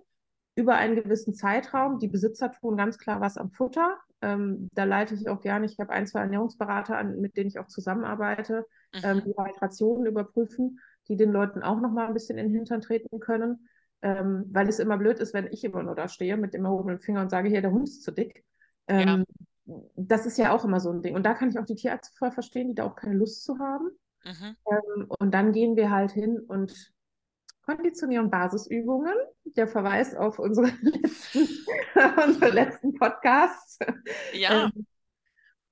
[0.55, 1.99] über einen gewissen Zeitraum.
[1.99, 3.99] Die Besitzer tun ganz klar was am Futter.
[4.23, 7.59] Ähm, da leite ich auch gerne, ich habe ein, zwei Ernährungsberater, an, mit denen ich
[7.59, 9.01] auch zusammenarbeite, mhm.
[9.03, 12.81] ähm, die Hydrationen überprüfen, die den Leuten auch noch mal ein bisschen in den Hintern
[12.81, 13.69] treten können
[14.07, 17.01] ähm, weil es immer blöd ist, wenn ich immer nur da stehe mit dem erhobenen
[17.01, 18.45] Finger und sage, hier, der Hund ist zu dick.
[18.87, 19.25] Ähm,
[19.65, 19.75] ja.
[19.97, 21.17] Das ist ja auch immer so ein Ding.
[21.17, 23.59] Und da kann ich auch die Tierärzte voll verstehen, die da auch keine Lust zu
[23.59, 23.91] haben.
[24.25, 24.57] Mhm.
[24.71, 26.73] Ähm, und dann gehen wir halt hin und
[27.65, 29.15] konditionieren Basisübungen.
[29.57, 31.49] Der Verweis auf unsere letzten,
[32.25, 33.81] unsere letzten Podcasts.
[34.35, 34.67] Ja.
[34.67, 34.87] Ähm,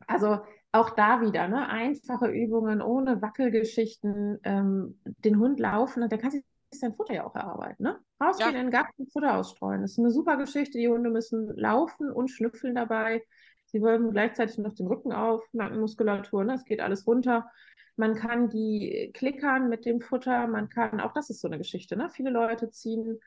[0.08, 0.40] also
[0.72, 1.68] auch da wieder, ne?
[1.68, 6.42] einfache Übungen ohne Wackelgeschichten, ähm, den Hund laufen, der kann sich
[6.80, 7.82] sein Futter ja auch erarbeiten.
[7.82, 7.98] Ne?
[8.20, 8.60] Rausgehen ja.
[8.60, 9.82] in den Garten, Futter ausstreuen.
[9.82, 10.78] Das ist eine super Geschichte.
[10.78, 13.22] Die Hunde müssen laufen und schnüffeln dabei.
[13.66, 16.54] Sie wölben gleichzeitig noch den Rücken auf, Nackenmuskulatur, ne?
[16.54, 17.50] es geht alles runter.
[17.96, 21.96] Man kann die klickern mit dem Futter, man kann, auch das ist so eine Geschichte,
[21.96, 22.10] ne?
[22.10, 23.20] Viele Leute ziehen,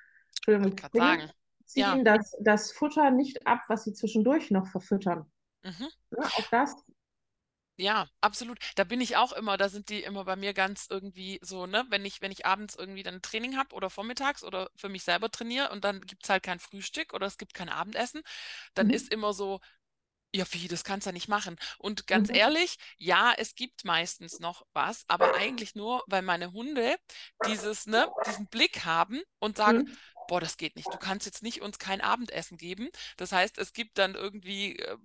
[1.66, 2.04] ziehen ja.
[2.04, 5.26] das, das Futter nicht ab, was sie zwischendurch noch verfüttern.
[5.64, 5.88] Mhm.
[6.12, 6.76] Ja, auch das
[7.80, 8.58] ja, absolut.
[8.76, 11.86] Da bin ich auch immer, da sind die immer bei mir ganz irgendwie so, ne,
[11.90, 15.04] wenn ich, wenn ich abends irgendwie dann ein Training habe oder vormittags oder für mich
[15.04, 18.24] selber trainiere und dann gibt es halt kein Frühstück oder es gibt kein Abendessen,
[18.74, 18.94] dann mhm.
[18.94, 19.62] ist immer so,
[20.34, 21.58] ja, wie, das kannst du ja nicht machen.
[21.80, 22.36] Und ganz mhm.
[22.36, 26.96] ehrlich, ja, es gibt meistens noch was, aber eigentlich nur, weil meine Hunde
[27.48, 30.94] dieses, ne, diesen Blick haben und sagen, mhm boah, das geht nicht.
[30.94, 32.90] Du kannst jetzt nicht uns kein Abendessen geben.
[33.18, 34.98] Das heißt, es gibt dann irgendwie äh,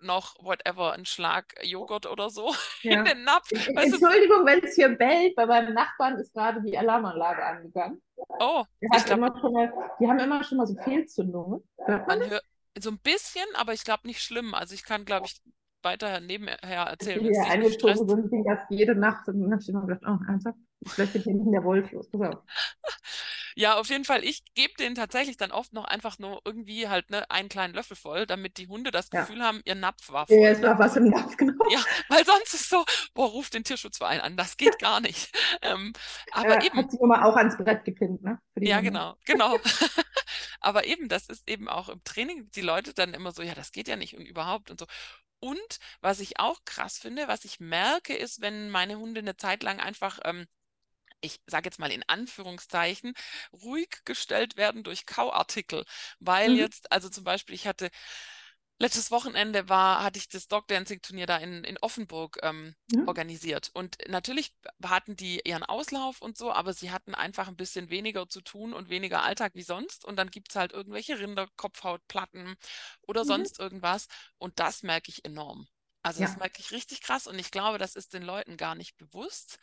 [0.00, 3.00] noch whatever, einen Schlag Joghurt oder so ja.
[3.00, 3.50] in den Napf.
[3.50, 8.00] Weißt Entschuldigung, wenn es hier bellt, bei meinem Nachbarn ist gerade die Alarmanlage angegangen.
[8.40, 11.62] Oh, die, glaub, mal, die haben immer schon mal so Fehlzündungen.
[11.86, 12.42] Man hört
[12.82, 14.54] so ein bisschen, aber ich glaube nicht schlimm.
[14.54, 15.40] Also ich kann, glaube ich,
[15.82, 17.24] weiter nebenher erzählen.
[17.24, 20.18] Wenn ja, eingestoßen sind, ging das jede Nacht und dann habe ich immer gedacht, oh,
[20.28, 22.10] ernsthaft, vielleicht nicht der Wolf los.
[22.10, 22.42] Pass auf.
[23.58, 24.22] Ja, auf jeden Fall.
[24.22, 27.96] Ich gebe denen tatsächlich dann oft noch einfach nur irgendwie halt ne, einen kleinen Löffel
[27.96, 29.46] voll, damit die Hunde das Gefühl ja.
[29.46, 30.36] haben, ihr Napf war voll.
[30.36, 31.64] Ja, es war was im Napf, genau.
[31.68, 35.36] Ja, weil sonst ist so, boah, ruf den Tierschutzverein an, das geht gar nicht.
[35.60, 35.92] Ähm,
[36.32, 36.78] aber ja, eben.
[36.78, 38.38] Hat sie immer auch ans Brett gepinnt, ne?
[38.60, 38.90] Ja, Hunde.
[38.90, 39.58] genau, genau.
[40.60, 43.72] aber eben, das ist eben auch im Training, die Leute dann immer so, ja, das
[43.72, 44.86] geht ja nicht und überhaupt und so.
[45.40, 49.62] Und was ich auch krass finde, was ich merke, ist, wenn meine Hunde eine Zeit
[49.64, 50.46] lang einfach ähm,
[51.20, 53.14] ich sage jetzt mal in Anführungszeichen,
[53.52, 55.84] ruhig gestellt werden durch Kauartikel.
[56.20, 56.56] Weil mhm.
[56.56, 57.90] jetzt, also zum Beispiel, ich hatte
[58.80, 63.02] Letztes Wochenende war, hatte ich das Dog Dancing Turnier da in, in Offenburg ähm, ja.
[63.06, 63.70] organisiert.
[63.74, 64.54] Und natürlich
[64.84, 68.72] hatten die ihren Auslauf und so, aber sie hatten einfach ein bisschen weniger zu tun
[68.72, 70.04] und weniger Alltag wie sonst.
[70.04, 72.54] Und dann gibt es halt irgendwelche Rinderkopfhautplatten
[73.02, 73.28] oder mhm.
[73.28, 74.06] sonst irgendwas.
[74.38, 75.66] Und das merke ich enorm.
[76.02, 76.28] Also ja.
[76.28, 79.58] das merke ich richtig krass und ich glaube, das ist den Leuten gar nicht bewusst,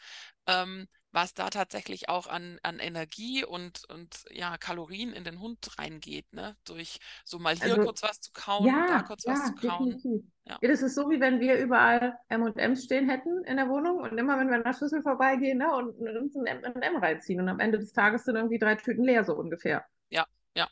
[0.46, 5.80] ähm, was da tatsächlich auch an, an Energie und, und ja, Kalorien in den Hund
[5.80, 6.58] reingeht, ne?
[6.66, 9.68] Durch so mal hier also, kurz was zu kauen, ja, da kurz ja, was zu
[9.68, 10.32] kauen.
[10.44, 10.60] Ja.
[10.62, 10.70] ja.
[10.70, 14.38] das ist so, wie wenn wir überall M&M's stehen hätten in der Wohnung und immer,
[14.38, 17.80] wenn wir an der Schüssel vorbeigehen ne, und uns ein M&M reinziehen und am Ende
[17.80, 19.86] des Tages sind irgendwie drei Tüten leer, so ungefähr.
[20.10, 20.68] Ja, ja.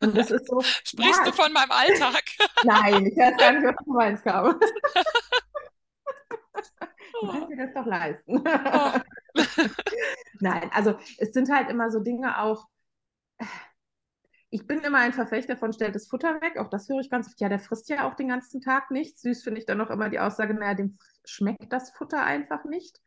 [0.00, 0.60] Und das ist so.
[0.62, 2.22] Sprichst ja, du von meinem Alltag?
[2.64, 4.54] Nein, ich weiß gar nicht, was du meinst, Caro.
[7.22, 8.38] Du kannst dir das doch leisten.
[8.38, 8.98] Oh.
[10.40, 12.66] Nein, also es sind halt immer so Dinge auch.
[14.50, 16.58] Ich bin immer ein Verfechter von stellt das Futter weg.
[16.58, 17.40] Auch das höre ich ganz oft.
[17.40, 19.22] Ja, der frisst ja auch den ganzen Tag nichts.
[19.22, 23.00] Süß finde ich dann noch immer die Aussage, naja, dem schmeckt das Futter einfach nicht.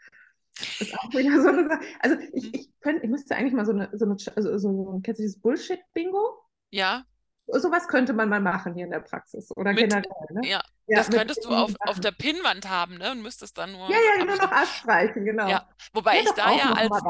[0.57, 1.81] Das ist auch wieder so eine Sache.
[1.99, 5.19] Also ich, ich, könnt, ich müsste eigentlich mal so eine, so eine also so, kennst
[5.19, 6.39] du dieses Bullshit-Bingo?
[6.71, 7.05] Ja.
[7.47, 10.03] Sowas könnte man mal machen hier in der Praxis oder mit, generell.
[10.31, 10.47] Ne?
[10.47, 13.11] Ja, ja, das könntest du auf, auf der Pinnwand haben, ne?
[13.11, 13.89] Und müsstest dann nur.
[13.89, 15.47] Ja, ja, nur noch abstreichen, genau.
[15.47, 17.03] Ja, wobei ja, ich da ja als,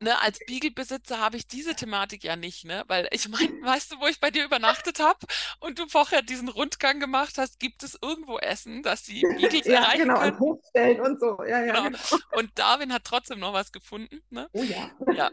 [0.00, 2.82] ne, als Beagle-Besitzer habe ich diese Thematik ja nicht, ne?
[2.88, 5.18] Weil ich meine, weißt du, wo ich bei dir übernachtet habe
[5.60, 9.82] und du vorher diesen Rundgang gemacht hast, gibt es irgendwo Essen, dass die Beagles ja,
[9.82, 10.38] erreichen genau, können?
[10.40, 11.38] Hochstellen und so.
[11.44, 11.84] Ja, ja, genau.
[11.84, 12.22] genau.
[12.32, 14.48] Und Darwin hat trotzdem noch was gefunden, ne?
[14.52, 14.90] Oh ja.
[15.12, 15.30] Ja,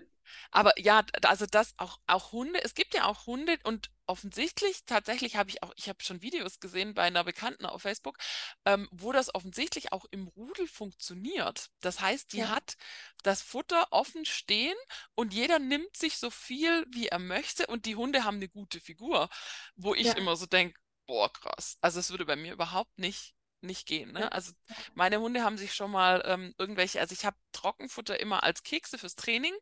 [0.51, 5.35] aber ja, also das auch, auch Hunde, es gibt ja auch Hunde und offensichtlich, tatsächlich
[5.35, 8.17] habe ich auch, ich habe schon Videos gesehen bei einer Bekannten auf Facebook,
[8.65, 11.69] ähm, wo das offensichtlich auch im Rudel funktioniert.
[11.79, 12.49] Das heißt, die ja.
[12.49, 12.75] hat
[13.23, 14.75] das Futter offen stehen
[15.15, 18.79] und jeder nimmt sich so viel, wie er möchte und die Hunde haben eine gute
[18.79, 19.29] Figur,
[19.75, 20.13] wo ich ja.
[20.13, 21.77] immer so denke, boah, krass.
[21.81, 24.11] Also es würde bei mir überhaupt nicht nicht gehen.
[24.11, 24.31] Ne?
[24.31, 24.51] Also
[24.93, 28.97] meine Hunde haben sich schon mal ähm, irgendwelche, also ich habe Trockenfutter immer als Kekse
[28.97, 29.53] fürs Training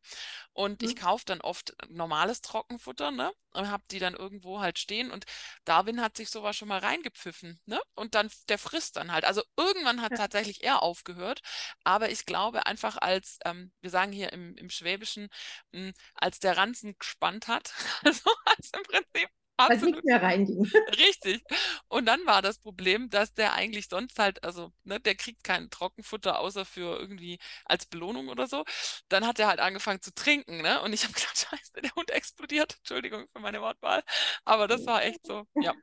[0.54, 0.88] und mhm.
[0.88, 3.32] ich kaufe dann oft normales Trockenfutter ne?
[3.52, 5.26] und habe die dann irgendwo halt stehen und
[5.66, 7.80] Darwin hat sich sowas schon mal reingepfiffen ne?
[7.96, 9.26] und dann, der frisst dann halt.
[9.26, 10.18] Also irgendwann hat ja.
[10.18, 11.42] tatsächlich er aufgehört,
[11.84, 15.30] aber ich glaube einfach als, ähm, wir sagen hier im, im Schwäbischen,
[15.72, 19.30] mh, hm, als der Ranzen gespannt hat, also als im Prinzip
[19.70, 20.66] weil es nicht mehr reinging.
[20.98, 21.44] Richtig.
[21.88, 25.70] Und dann war das Problem, dass der eigentlich sonst halt, also ne, der kriegt kein
[25.70, 28.64] Trockenfutter außer für irgendwie als Belohnung oder so.
[29.10, 30.82] Dann hat er halt angefangen zu trinken, ne?
[30.82, 32.78] Und ich habe gedacht, scheiße, der Hund explodiert.
[32.78, 34.04] Entschuldigung für meine Wortwahl.
[34.46, 35.74] Aber das war echt so, ja.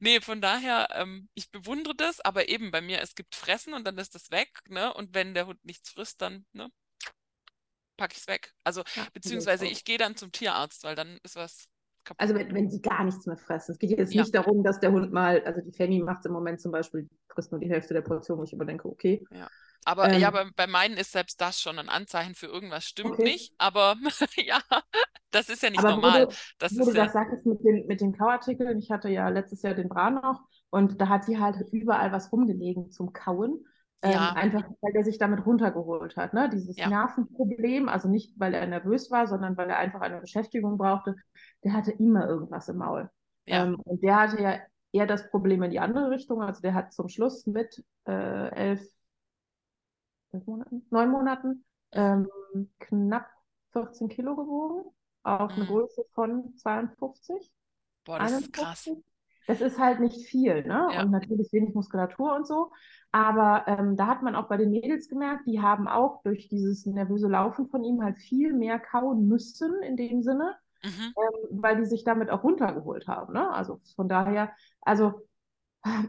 [0.00, 3.84] Nee, von daher, ähm, ich bewundere das, aber eben bei mir, es gibt Fressen und
[3.84, 4.92] dann ist das weg, ne?
[4.94, 6.70] Und wenn der Hund nichts frisst, dann, ne?
[7.98, 8.54] packe ich es weg.
[8.64, 11.68] Also, ja, beziehungsweise ich gehe dann zum Tierarzt, weil dann ist was
[12.08, 12.20] kaputt.
[12.20, 13.72] Also wenn, wenn sie gar nichts mehr fressen.
[13.72, 14.22] Es geht jetzt ja.
[14.22, 17.52] nicht darum, dass der Hund mal, also die Fanny macht im Moment zum Beispiel, frisst
[17.52, 19.24] nur die Hälfte der Portion, wo ich überdenke, okay.
[19.30, 19.48] Ja.
[19.84, 23.12] Aber ähm, ja, bei, bei meinen ist selbst das schon ein Anzeichen für irgendwas stimmt
[23.12, 23.24] okay.
[23.24, 23.54] nicht.
[23.58, 23.96] Aber
[24.36, 24.60] ja,
[25.30, 26.26] das ist ja nicht aber normal.
[26.26, 29.28] Wo du, das, wo du das sagtest mit den, mit den Kauartikeln, ich hatte ja
[29.28, 33.64] letztes Jahr den Bra noch und da hat sie halt überall was rumgelegen zum Kauen.
[34.00, 34.32] Ähm, ja.
[34.32, 36.32] einfach, weil er sich damit runtergeholt hat.
[36.32, 36.48] Ne?
[36.48, 36.88] Dieses ja.
[36.88, 41.16] Nervenproblem, also nicht, weil er nervös war, sondern weil er einfach eine Beschäftigung brauchte,
[41.64, 43.10] der hatte immer irgendwas im Maul.
[43.46, 43.64] Ja.
[43.64, 44.58] Ähm, und der hatte ja
[44.92, 46.42] eher das Problem in die andere Richtung.
[46.42, 48.88] Also der hat zum Schluss mit äh, elf,
[50.30, 52.28] elf Monaten, neun Monaten ähm,
[52.78, 53.28] knapp
[53.72, 54.90] 14 Kilo gewogen,
[55.24, 55.56] auf mhm.
[55.56, 57.52] eine Größe von 52.
[58.04, 58.42] Boah, das 51.
[58.42, 58.90] ist krass.
[59.48, 60.88] Das ist halt nicht viel, ne?
[60.92, 61.02] Ja.
[61.02, 62.70] Und natürlich wenig Muskulatur und so.
[63.12, 66.84] Aber ähm, da hat man auch bei den Mädels gemerkt, die haben auch durch dieses
[66.84, 70.90] nervöse Laufen von ihm halt viel mehr kauen müssen in dem Sinne, mhm.
[71.16, 73.32] ähm, weil die sich damit auch runtergeholt haben.
[73.32, 73.50] Ne?
[73.50, 75.26] Also von daher, also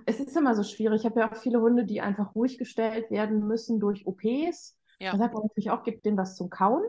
[0.05, 0.99] es ist immer so schwierig.
[0.99, 4.77] Ich habe ja auch viele Hunde, die einfach ruhig gestellt werden müssen durch OPs.
[4.99, 5.13] Ja.
[5.13, 6.83] Da sagt man natürlich auch, gibt denen was zum Kauen.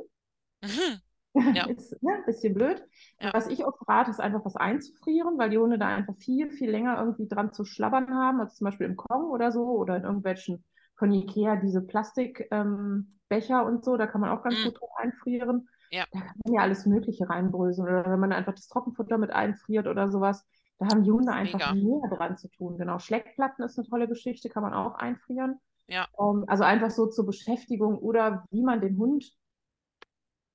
[0.62, 1.00] Mhm.
[1.34, 1.66] Ja.
[1.68, 2.84] ist ne, ein bisschen blöd.
[3.20, 3.32] Ja.
[3.32, 6.70] Was ich oft rate, ist einfach was einzufrieren, weil die Hunde da einfach viel, viel
[6.70, 10.04] länger irgendwie dran zu schlabbern haben, also zum Beispiel im Kong oder so oder in
[10.04, 10.64] irgendwelchen
[10.96, 14.64] von Ikea diese Plastikbecher ähm, und so, da kann man auch ganz mhm.
[14.64, 15.68] gut drauf einfrieren.
[15.90, 16.04] Ja.
[16.12, 17.88] Da kann man ja alles Mögliche reinbröseln.
[17.88, 20.46] Oder wenn man einfach das Trockenfutter mit einfriert oder sowas.
[20.78, 22.78] Da haben die Hunde einfach mehr dran zu tun.
[22.78, 22.98] Genau.
[22.98, 25.58] Schleckplatten ist eine tolle Geschichte, kann man auch einfrieren.
[25.88, 26.06] Ja.
[26.12, 29.32] Um, ähm, also einfach so zur Beschäftigung oder wie man den Hund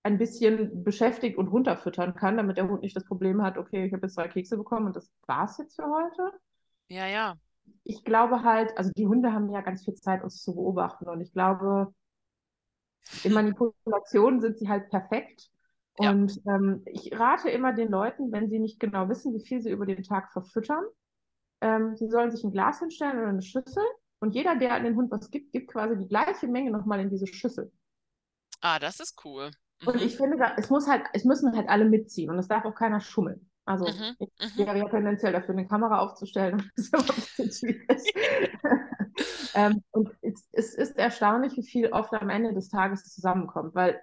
[0.05, 3.91] ein bisschen beschäftigt und runterfüttern kann, damit der Hund nicht das Problem hat, okay, ich
[3.91, 6.31] habe jetzt zwei Kekse bekommen und das war es jetzt für heute.
[6.89, 7.37] Ja, ja.
[7.83, 11.21] Ich glaube halt, also die Hunde haben ja ganz viel Zeit, uns zu beobachten und
[11.21, 11.91] ich glaube,
[13.23, 15.49] in Manipulationen sind sie halt perfekt.
[15.97, 16.11] Ja.
[16.11, 19.71] Und ähm, ich rate immer den Leuten, wenn sie nicht genau wissen, wie viel sie
[19.71, 20.83] über den Tag verfüttern,
[21.61, 23.83] ähm, sie sollen sich ein Glas hinstellen oder eine Schüssel
[24.19, 27.09] und jeder, der an den Hund was gibt, gibt quasi die gleiche Menge nochmal in
[27.09, 27.71] diese Schüssel.
[28.61, 29.49] Ah, das ist cool.
[29.81, 29.87] Mhm.
[29.87, 32.75] Und ich finde, es muss halt, es müssen halt alle mitziehen und es darf auch
[32.75, 33.49] keiner schummeln.
[33.65, 34.15] Also mhm.
[34.19, 34.65] ich mhm.
[34.65, 36.71] wäre ja tendenziell dafür, eine Kamera aufzustellen.
[36.75, 38.13] Das ist aber ein bisschen schwierig.
[39.55, 43.99] ähm, und es, es, ist erstaunlich, wie viel oft am Ende des Tages zusammenkommt, weil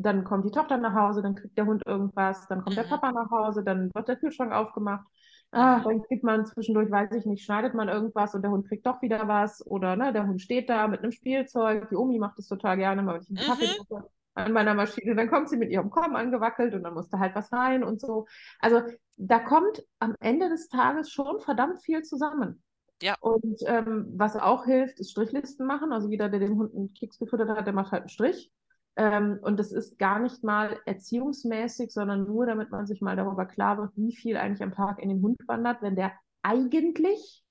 [0.00, 2.82] dann kommt die Tochter nach Hause, dann kriegt der Hund irgendwas, dann kommt mhm.
[2.82, 5.04] der Papa nach Hause, dann wird der Kühlschrank aufgemacht.
[5.50, 5.84] Ah, mhm.
[5.84, 9.02] dann kriegt man zwischendurch, weiß ich nicht, schneidet man irgendwas und der Hund kriegt doch
[9.02, 9.66] wieder was.
[9.66, 11.88] Oder ne, der Hund steht da mit einem Spielzeug.
[11.88, 14.04] Die Omi macht das total gerne, mal wenn ich einen Kaffee mhm.
[14.38, 15.14] An meiner Maschine.
[15.14, 18.26] Dann kommt sie mit ihrem Komm angewackelt und dann musste halt was rein und so.
[18.60, 18.82] Also
[19.16, 22.62] da kommt am Ende des Tages schon verdammt viel zusammen.
[23.02, 23.16] Ja.
[23.20, 25.92] Und ähm, was auch hilft, ist Strichlisten machen.
[25.92, 28.50] Also jeder, der dem Hund einen Keks gefüttert hat, der macht halt einen Strich.
[28.96, 33.46] Ähm, und das ist gar nicht mal erziehungsmäßig, sondern nur, damit man sich mal darüber
[33.46, 37.44] klar wird, wie viel eigentlich am Tag in den Hund wandert, wenn der eigentlich,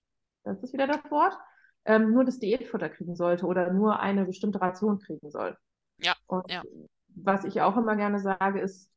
[0.43, 1.37] das ist wieder das Wort,
[1.85, 5.55] ähm, nur das Diätfutter kriegen sollte oder nur eine bestimmte Ration kriegen soll.
[5.99, 6.15] Ja.
[6.27, 6.63] Und ja.
[7.15, 8.91] was ich auch immer gerne sage, ist,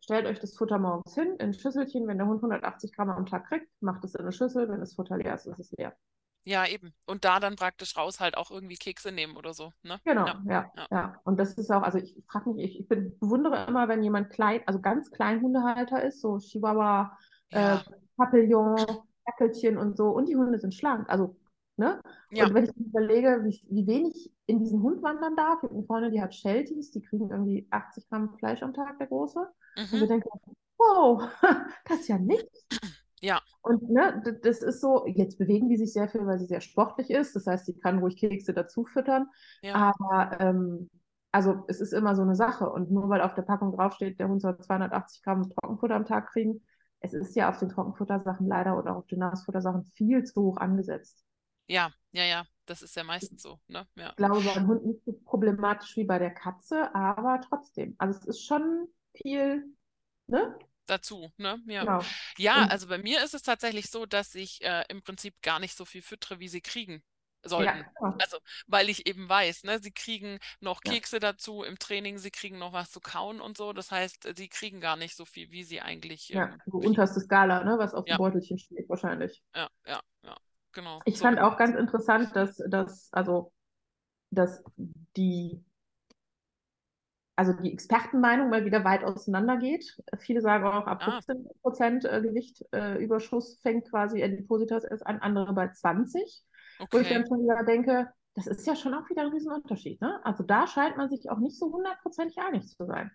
[0.00, 2.06] stellt euch das Futter morgens hin, in ein Schüsselchen.
[2.06, 4.68] Wenn der Hund 180 Gramm am Tag kriegt, macht es in eine Schüssel.
[4.68, 5.96] Wenn das Futter leer ist, ist es leer.
[6.44, 6.94] Ja, eben.
[7.06, 9.72] Und da dann praktisch raus halt auch irgendwie Kekse nehmen oder so.
[9.82, 10.00] Ne?
[10.04, 10.42] Genau, ja.
[10.46, 10.86] Ja, ja.
[10.92, 11.20] ja.
[11.24, 14.30] Und das ist auch, also ich frage mich, ich, ich bin, bewundere immer, wenn jemand
[14.30, 17.18] klein, also ganz klein Hundehalter ist, so Chihuahua,
[17.50, 17.78] ja.
[17.78, 17.80] äh,
[18.16, 18.76] Papillon,
[19.26, 20.10] Dackelchen und so.
[20.10, 21.08] Und die Hunde sind schlank.
[21.10, 21.36] Also
[21.78, 22.00] Ne?
[22.30, 22.46] Ja.
[22.46, 25.74] Und wenn ich mir überlege, wie, wie wenig in diesen Hund wandern darf, ich habe
[25.74, 29.40] eine Freundin, die hat Shelties, die kriegen irgendwie 80 Gramm Fleisch am Tag, der große.
[29.76, 29.82] Mhm.
[29.92, 30.28] Und wir denken,
[30.78, 31.22] wow,
[31.84, 32.66] das ist ja nichts.
[33.20, 33.40] Ja.
[33.62, 37.10] Und ne, das ist so, jetzt bewegen die sich sehr viel, weil sie sehr sportlich
[37.10, 37.36] ist.
[37.36, 39.28] Das heißt, sie kann ruhig Kekse dazu füttern.
[39.60, 39.92] Ja.
[39.98, 40.88] Aber ähm,
[41.32, 42.70] also es ist immer so eine Sache.
[42.70, 46.30] Und nur weil auf der Packung draufsteht, der Hund soll 280 Gramm Trockenfutter am Tag
[46.32, 46.62] kriegen,
[47.00, 51.25] es ist ja auf den Trockenfuttersachen leider oder auf den Nassfuttersachen viel zu hoch angesetzt.
[51.66, 53.58] Ja, ja, ja, das ist ja meistens so.
[53.68, 53.86] Ne?
[53.96, 54.10] Ja.
[54.10, 57.94] Ich glaube, beim Hund nicht so problematisch wie bei der Katze, aber trotzdem.
[57.98, 59.64] Also es ist schon viel,
[60.26, 60.58] ne?
[60.86, 61.60] Dazu, ne?
[61.66, 62.00] Ja, genau.
[62.38, 65.76] ja also bei mir ist es tatsächlich so, dass ich äh, im Prinzip gar nicht
[65.76, 67.02] so viel füttere, wie sie kriegen
[67.42, 67.78] sollten.
[67.78, 68.16] Ja, genau.
[68.20, 71.20] Also, weil ich eben weiß, ne, sie kriegen noch Kekse ja.
[71.20, 73.72] dazu im Training, sie kriegen noch was zu kauen und so.
[73.72, 76.28] Das heißt, sie kriegen gar nicht so viel, wie sie eigentlich.
[76.28, 79.42] Ja, ähm, so unterste Skala, ne, was auf dem Beutelchen steht, wahrscheinlich.
[79.54, 80.36] Ja, ja, ja
[80.76, 81.00] genau.
[81.04, 81.24] Ich so.
[81.24, 83.52] fand auch ganz interessant, dass, dass, also,
[84.30, 84.62] dass
[85.16, 85.64] die,
[87.34, 89.96] also die Expertenmeinung mal wieder weit auseinander geht.
[90.18, 91.52] Viele sagen auch, ab 15 ah.
[91.62, 96.44] Prozent äh, Gewichtüberschuss äh, fängt quasi Adipositas erst an, andere bei 20.
[96.78, 96.88] Okay.
[96.92, 100.00] Wo ich dann schon wieder denke, das ist ja schon auch wieder ein Riesenunterschied.
[100.00, 100.20] Ne?
[100.24, 103.10] Also da scheint man sich auch nicht so hundertprozentig einig zu sein.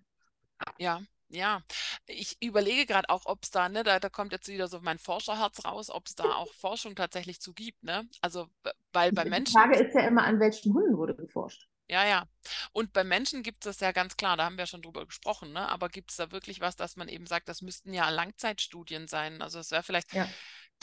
[0.78, 1.00] Ja,
[1.32, 1.62] ja,
[2.08, 5.00] ich überlege gerade auch, ob es da, ne, da, da kommt jetzt wieder so mein
[5.00, 8.08] Forscherherz raus, ob es da auch Forschung tatsächlich zu gibt, ne?
[8.22, 8.48] Also,
[8.94, 9.46] weil bei Menschen.
[9.46, 11.68] Die Frage ist ja immer, an welchen Hunden wurde geforscht.
[11.88, 12.26] Ja, ja.
[12.72, 15.52] Und bei Menschen gibt es das ja ganz klar, da haben wir schon drüber gesprochen,
[15.52, 15.68] ne?
[15.68, 19.42] Aber gibt es da wirklich was, dass man eben sagt, das müssten ja Langzeitstudien sein?
[19.42, 20.28] Also es wäre vielleicht ja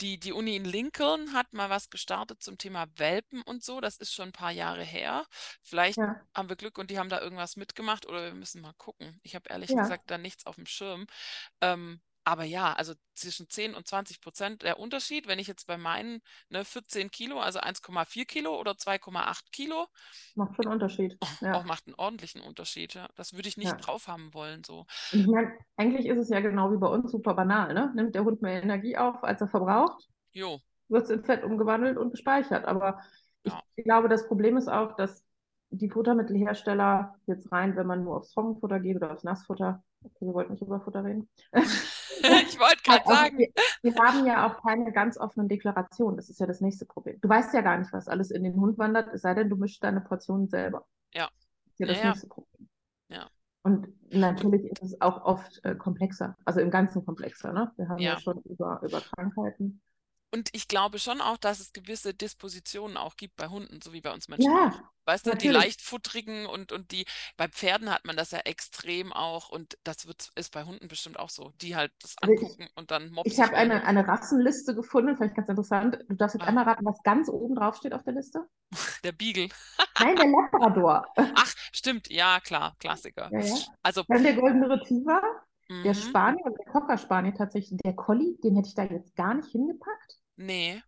[0.01, 3.81] die, die Uni in Lincoln hat mal was gestartet zum Thema Welpen und so.
[3.81, 5.25] Das ist schon ein paar Jahre her.
[5.61, 6.19] Vielleicht ja.
[6.33, 9.19] haben wir Glück und die haben da irgendwas mitgemacht oder wir müssen mal gucken.
[9.23, 9.81] Ich habe ehrlich ja.
[9.81, 11.05] gesagt da nichts auf dem Schirm.
[11.61, 15.77] Ähm, aber ja, also zwischen 10 und 20 Prozent der Unterschied, wenn ich jetzt bei
[15.77, 19.87] meinen ne, 14 Kilo, also 1,4 Kilo oder 2,8 Kilo.
[20.35, 21.17] Macht schon einen Unterschied.
[21.41, 21.53] Ja.
[21.53, 22.93] Auch macht einen ordentlichen Unterschied.
[22.93, 23.07] Ja.
[23.15, 23.77] Das würde ich nicht ja.
[23.77, 24.63] drauf haben wollen.
[24.63, 24.85] So.
[25.11, 27.73] Ich meine, eigentlich ist es ja genau wie bei uns super banal.
[27.73, 27.91] Ne?
[27.95, 30.07] Nimmt der Hund mehr Energie auf, als er verbraucht?
[30.31, 30.59] Jo.
[30.87, 32.65] Wird es in Fett umgewandelt und gespeichert.
[32.65, 33.01] Aber
[33.43, 35.23] ich glaube, das Problem ist auch, dass
[35.71, 40.33] die Futtermittelhersteller jetzt rein, wenn man nur aufs Trockenfutter geht oder aufs Nassfutter, okay, wir
[40.33, 41.29] wollten nicht über Futter reden.
[42.47, 43.37] ich wollte gerade also, sagen.
[43.37, 43.49] Wir,
[43.81, 46.17] wir, haben ja auch keine ganz offenen Deklarationen.
[46.17, 47.19] Das ist ja das nächste Problem.
[47.21, 49.55] Du weißt ja gar nicht, was alles in den Hund wandert, es sei denn, du
[49.55, 50.85] mischst deine Portionen selber.
[51.13, 51.29] Ja.
[51.65, 52.69] Das ist ja das ja, nächste Problem.
[53.09, 53.29] Ja.
[53.63, 57.53] Und natürlich ist es auch oft äh, komplexer, also im Ganzen komplexer.
[57.53, 57.71] Ne?
[57.75, 59.81] Wir haben ja, ja schon über, über Krankheiten
[60.31, 64.01] und ich glaube schon auch, dass es gewisse Dispositionen auch gibt bei Hunden, so wie
[64.01, 64.73] bei uns Menschen Ja.
[65.05, 69.49] Weißt du, die leichtfutterigen und, und die, bei Pferden hat man das ja extrem auch
[69.49, 72.67] und das wird, ist bei Hunden bestimmt auch so, die halt das Also ich- angucken
[72.75, 73.31] und dann mobsen.
[73.33, 75.97] Ich habe eine, eine Rassenliste gefunden, vielleicht ganz interessant.
[76.09, 76.47] Du darfst jetzt Ah.
[76.49, 78.47] einmal raten, was ganz oben drauf steht auf der Liste.
[79.03, 79.49] Der Beagle.
[79.99, 81.07] Nein, der Labrador.
[81.15, 83.29] Ach, stimmt, ja, klar, Klassiker.
[83.33, 83.55] Ja, ja.
[83.81, 85.21] Also, Dann der Goldene Retriever,
[85.83, 87.79] der mhm, Spanier und der Cocker Spaniel tatsächlich.
[87.83, 90.19] Der Collie, den hätte ich da jetzt gar nicht hingepackt.
[90.37, 90.81] nee,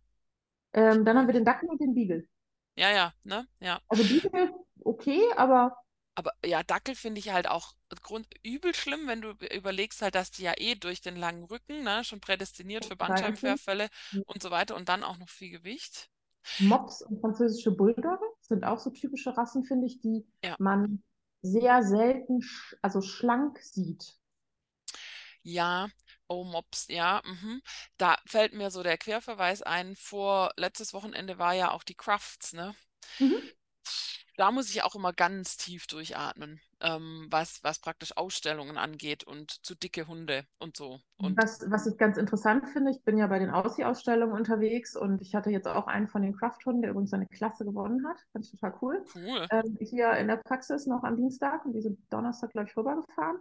[0.74, 2.28] Ähm, dann haben wir den Dackel und den Beagle.
[2.76, 3.80] ja, ja, ne, ja.
[3.88, 4.52] Also Beagle,
[4.84, 5.76] okay, aber
[6.14, 10.30] Aber ja, Dackel finde ich halt auch Grund, übel schlimm, wenn du überlegst halt, dass
[10.30, 14.22] die ja eh durch den langen Rücken, ne, schon prädestiniert für Bandscheibenvorfälle Mhm.
[14.26, 16.10] und so weiter und dann auch noch viel Gewicht.
[16.58, 20.56] Mops und französische Bulldogge sind auch so typische Rassen, finde ich, die Ja.
[20.56, 21.02] man
[21.42, 24.18] sehr selten, sch also schlank sieht.
[25.42, 25.88] Ja,
[26.28, 27.62] oh Mops, ja, mhm.
[27.96, 29.96] Da fällt mir so der Querverweis ein.
[29.96, 32.74] Vor letztes Wochenende war ja auch die Crafts, ne?
[33.20, 33.52] Mhm.
[34.36, 39.64] Da muss ich auch immer ganz tief durchatmen, ähm, was, was praktisch Ausstellungen angeht und
[39.64, 41.00] zu dicke Hunde und so.
[41.18, 45.20] Und Was, was ich ganz interessant finde, ich bin ja bei den Aussie-Ausstellungen unterwegs und
[45.20, 48.18] ich hatte jetzt auch einen von den Craft-Hunden, der übrigens seine Klasse gewonnen hat.
[48.32, 49.04] Fand ich total cool.
[49.14, 53.36] cool, Ähm, hier in der Praxis noch am Dienstag und diese Donnerstag, glaube ich, rübergefahren.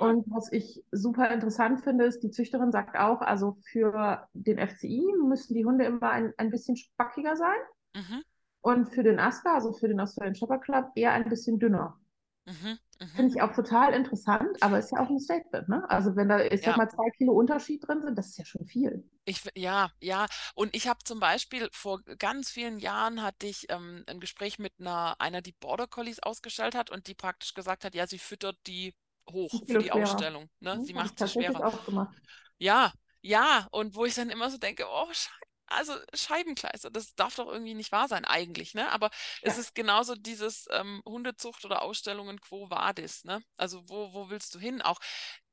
[0.00, 0.16] Cool.
[0.16, 5.14] Und was ich super interessant finde, ist, die Züchterin sagt auch, also für den FCI
[5.24, 7.56] müssen die Hunde immer ein, ein bisschen spackiger sein
[7.94, 8.22] Mhm,
[8.62, 12.00] und für den ASCA, also für den Australian Shepherd Club, eher ein bisschen dünner.
[12.46, 13.08] mhm, mhm.
[13.16, 15.88] Finde ich auch total interessant, aber ist ja auch ein Statement, ne?
[15.90, 16.76] Also wenn da, ich sag Ja.
[16.76, 19.08] mal, zwei Kilo Unterschied drin sind, das ist ja schon viel.
[19.26, 20.26] Ich, ja, ja.
[20.54, 24.74] Und ich habe zum Beispiel vor ganz vielen Jahren hatte ich ähm, ein Gespräch mit
[24.78, 28.58] einer, einer, die Border Collies ausgestellt hat und die praktisch gesagt hat, ja, sie füttert
[28.66, 28.94] die
[29.32, 29.92] hoch für die schwerer.
[29.92, 30.50] Ausstellung.
[30.60, 30.80] Ne?
[30.84, 31.66] Sie macht tatsächlich schwerer.
[31.66, 32.16] auch gemacht.
[32.58, 33.66] Ja, ja.
[33.70, 35.30] Und wo ich dann immer so denke, oh, Schei
[35.66, 38.92] also Scheibenkleister, das darf doch irgendwie nicht wahr sein eigentlich, ne?
[38.92, 39.10] Aber
[39.42, 39.60] es Ja.
[39.60, 43.42] ist genauso dieses ähm, Hundezucht oder Ausstellungen Quo Vadis, ne?
[43.56, 44.82] Also wo, wo willst du hin?
[44.82, 45.00] Auch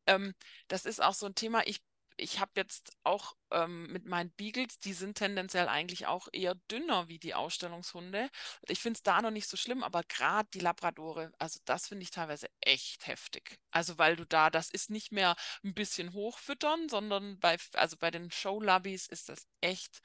[0.08, 0.34] ähm,
[0.68, 1.66] das ist auch so ein Thema.
[1.68, 1.82] Ich,
[2.22, 7.08] ich habe jetzt auch ähm, mit meinen Beagles, die sind tendenziell eigentlich auch eher dünner
[7.08, 8.30] wie die Ausstellungshunde.
[8.68, 12.04] Ich finde es da noch nicht so schlimm, aber gerade die Labradore, also das finde
[12.04, 13.60] ich teilweise echt heftig.
[13.72, 18.12] Also weil du da, das ist nicht mehr ein bisschen hochfüttern, sondern bei, also bei
[18.12, 20.02] den Show-Labbies ist das echt.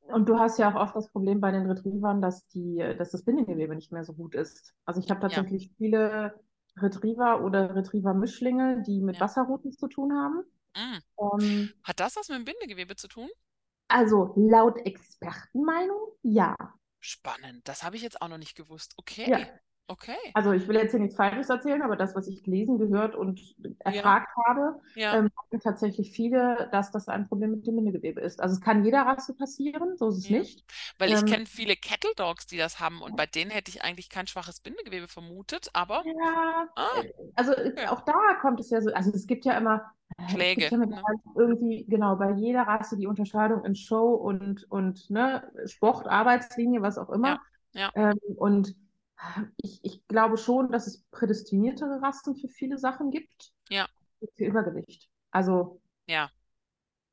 [0.00, 3.24] Und du hast ja auch oft das Problem bei den Retrievern, dass die, dass das
[3.24, 4.74] Bindegewebe nicht mehr so gut ist.
[4.84, 5.20] Also ich habe Ja.
[5.20, 6.34] tatsächlich viele
[6.76, 9.20] Retriever oder Retriever-Mischlinge, die mit Ja.
[9.20, 10.42] Wasserruten zu tun haben.
[10.76, 10.98] Mm.
[11.18, 13.28] Ähm, Hat das was mit dem Bindegewebe zu tun?
[13.88, 16.56] also laut Expertenmeinung, ja.
[17.00, 17.68] Spannend.
[17.68, 18.94] Das habe ich jetzt auch noch nicht gewusst.
[18.96, 19.28] Okay.
[19.28, 19.46] Ja.
[19.90, 20.34] Okay.
[20.34, 23.54] Also ich will jetzt hier nichts Falsches erzählen, aber das, was ich gelesen, gehört und
[23.80, 25.18] erfragt habe, Ja.
[25.18, 25.28] ähm,
[25.62, 28.40] tatsächlich viele, dass das ein Problem mit dem Bindegewebe ist.
[28.40, 30.30] Also es kann jeder Rasse passieren, so ist es Ja.
[30.30, 30.64] nicht.
[30.98, 33.82] Weil ich Ähm, kenne viele Cattle Dogs, die das haben und bei denen hätte ich
[33.82, 38.70] eigentlich kein schwaches Bindegewebe vermutet, aber Ja, ah, äh, also äh, auch da kommt es
[38.70, 41.06] ja so, also es gibt ja immer, äh, Schläge, ja ne?
[41.36, 46.98] irgendwie, genau, bei jeder Rasse die Unterscheidung in Show und, und ne, Sport, Arbeitslinie, was
[46.98, 47.40] auch immer.
[47.74, 47.92] ja.
[47.94, 48.74] Ähm, und
[49.56, 53.52] ich, ich glaube schon, dass es prädestiniertere Rassen für viele Sachen gibt.
[53.70, 53.88] Ja.
[54.36, 55.08] Für Übergewicht.
[55.30, 56.30] Also, Ja.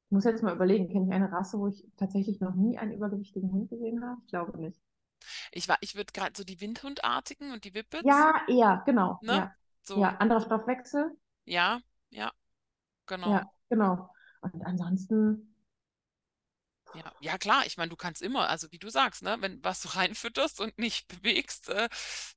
[0.08, 2.92] ich muss jetzt mal überlegen, kenne ich eine Rasse, wo ich tatsächlich noch nie einen
[2.94, 4.20] übergewichtigen Hund gesehen habe?
[4.26, 4.80] Ich glaube nicht.
[5.52, 9.22] Ich war, ich würde gerade so die Windhundartigen und die Whippets, Ja, eher, genau.
[9.22, 9.34] ne?
[9.34, 11.18] Ja, So, ja, anderer Stoffwechsel.
[11.46, 12.32] ja, ja,
[13.08, 13.38] genau.
[13.38, 14.10] Ja, genau.
[14.42, 15.49] Und ansonsten,
[16.92, 19.82] Ja, ja klar, ich meine, du kannst immer, also wie du sagst, ne, wenn was
[19.82, 21.90] du reinfütterst und nicht bewegst, äh,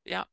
[0.05, 0.27] ja.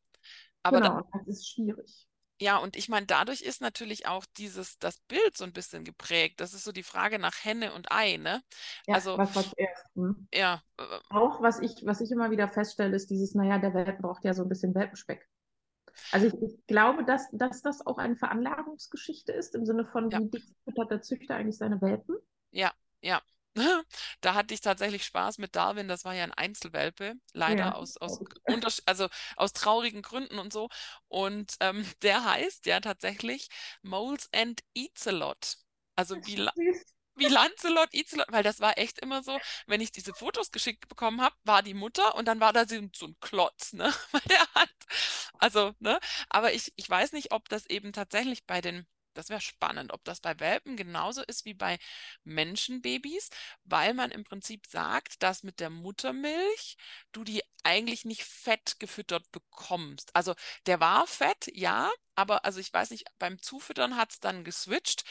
[0.63, 2.07] Aber da, genau, das ist schwierig.
[2.41, 6.39] ja, und ich meine, dadurch ist natürlich auch dieses, das Bild so ein bisschen geprägt.
[6.39, 8.41] Das ist so die Frage nach Henne und Ei, ne?
[8.87, 9.85] Ja, Also, was zuerst?
[9.95, 10.27] Hm.
[10.33, 10.63] ja,
[11.09, 14.33] Auch was ich, was ich immer wieder feststelle, ist dieses, naja, der Welpen braucht ja
[14.33, 15.27] so ein bisschen Welpenspeck.
[16.11, 20.19] Also ich, ich glaube, dass, dass das auch eine Veranlagungsgeschichte ist, im Sinne von, Ja.
[20.19, 22.17] wie dick füttert der Züchter eigentlich seine Welpen?
[22.51, 23.21] ja, ja.
[24.21, 25.87] Da hatte ich tatsächlich Spaß mit Darwin.
[25.87, 28.21] Das war ja ein Einzelwelpe, leider Ja, aus, aus,
[28.85, 30.69] also aus traurigen Gründen und so.
[31.07, 33.49] Und ähm, der heißt ja tatsächlich
[33.81, 35.57] Moles and Eats-a-Lot.
[35.95, 36.47] Also wie,
[37.15, 41.21] wie Lancelot, Eats-a-Lot, weil das war echt immer so, wenn ich diese Fotos geschickt bekommen
[41.21, 43.93] habe, war die Mutter und dann war da so, ein- so ein Klotz, ne?
[44.11, 44.69] Weil der hat,
[45.39, 45.99] also, ne?
[46.29, 48.87] Aber ich, ich weiß nicht, ob das eben tatsächlich bei den,
[49.19, 51.77] Das wäre spannend, ob das bei Welpen genauso ist wie bei
[52.23, 53.29] Menschenbabys,
[53.65, 56.77] weil man im Prinzip sagt, dass mit der Muttermilch
[57.11, 60.15] du die eigentlich nicht fett gefüttert bekommst.
[60.15, 64.43] Also der war fett, ja, aber also ich weiß nicht, beim Zufüttern hat es dann
[64.43, 65.03] geswitcht.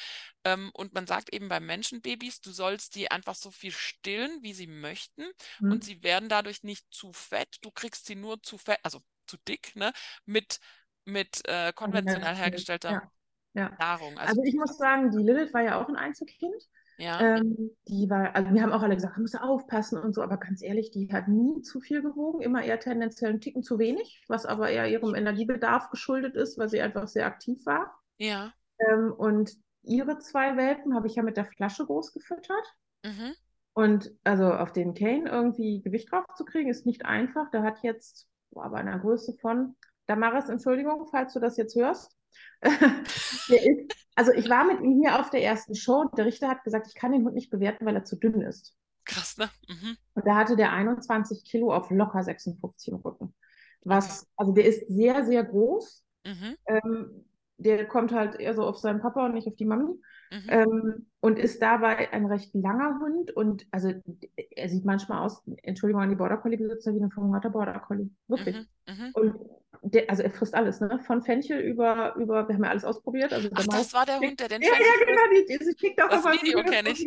[0.44, 4.54] Ähm, und man sagt eben bei Menschenbabys, du sollst die einfach so viel stillen, wie
[4.54, 5.26] sie möchten.
[5.59, 5.72] Mhm.
[5.72, 7.59] Und sie werden dadurch nicht zu fett.
[7.62, 9.92] Du kriegst sie nur zu fett, also zu dick, ne?
[10.24, 10.61] Mit,
[11.04, 13.12] mit äh, konventionell hergestellter ja.
[13.59, 13.70] Ja.
[13.78, 14.16] Nahrung.
[14.16, 16.68] Also, also ich muss sagen, die Lilith war ja auch ein Einzelkind.
[16.98, 17.20] Ja.
[17.20, 20.36] Ähm, die war, also wir haben auch alle gesagt, man muss aufpassen und so, aber
[20.36, 24.24] ganz ehrlich, die hat nie zu viel gewogen, immer eher tendenziell einen Ticken zu wenig,
[24.26, 28.00] was aber eher ihrem Energiebedarf geschuldet ist, weil sie einfach sehr aktiv war.
[28.16, 28.52] Ja.
[28.80, 29.52] Ähm, und
[29.84, 32.74] ihre zwei Welpen habe ich ja mit der Flasche groß gefüttert.
[33.04, 33.34] Mhm.
[33.74, 37.48] Und also auf den Kane irgendwie Gewicht drauf zu kriegen, ist nicht einfach.
[37.52, 39.76] Der hat jetzt boah, bei einer Größe von,
[40.09, 42.17] Damaris, Entschuldigung, falls du das jetzt hörst.
[43.49, 46.64] ist, also ich war mit ihm hier auf der ersten Show und der Richter hat
[46.64, 48.74] gesagt, ich kann den Hund nicht bewerten, weil er zu dünn ist.
[49.05, 49.49] Krass, ne?
[49.68, 49.97] Mhm.
[50.14, 53.35] Und da hatte der 21 Kilo auf locker 56 im Rücken.
[53.83, 54.31] Was, okay.
[54.37, 56.05] also der ist sehr, sehr groß.
[56.26, 56.57] Mhm.
[56.66, 57.24] Ähm,
[57.59, 59.95] der kommt halt eher so auf seinen Papa und nicht auf die Mami.
[60.31, 60.47] Mhm.
[60.49, 63.93] Ähm, und ist dabei ein recht langer Hund und also
[64.37, 68.11] er sieht manchmal aus, Entschuldigung an die Border Collie Besitzer, wie ein verhungerter Border Collie.
[68.29, 68.57] Wirklich.
[68.87, 68.95] Mhm.
[68.95, 69.11] Mhm.
[69.14, 69.35] Und
[69.83, 70.99] der, also er frisst alles, ne?
[71.01, 73.33] Von Fenchel über, über, wir haben ja alles ausprobiert.
[73.33, 76.03] Also Ach, das war der Hund, der den Ja, ja, genau, die, die, die kriegt
[76.03, 77.07] auch das Video kenne ich.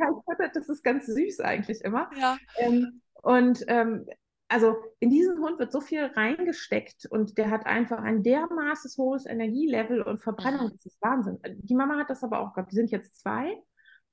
[0.54, 2.10] Das ist ganz süß eigentlich immer.
[2.18, 2.38] Ja.
[2.58, 4.06] Ähm, und ähm,
[4.52, 9.26] also in diesen Hund wird so viel reingesteckt und der hat einfach ein dermaßen hohes
[9.26, 10.72] Energielevel und Verbrennung, mhm.
[10.74, 11.40] das ist Wahnsinn.
[11.60, 12.72] Die Mama hat das aber auch gehabt.
[12.72, 13.56] Die sind jetzt zwei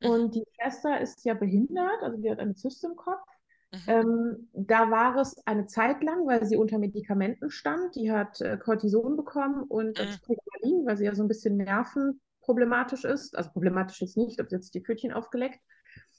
[0.00, 0.10] mhm.
[0.10, 3.26] und die Schwester ist ja behindert, also die hat eine Zyste im Kopf.
[3.70, 3.80] Mhm.
[3.86, 7.94] Ähm, da war es eine Zeit lang, weil sie unter Medikamenten stand.
[7.96, 10.18] Die hat äh, Cortison bekommen und mhm.
[10.22, 13.36] Pregabalin, weil sie ja so ein bisschen nervenproblematisch ist.
[13.36, 15.60] Also problematisch ist nicht, ob sie jetzt die Pfötchen aufgeleckt.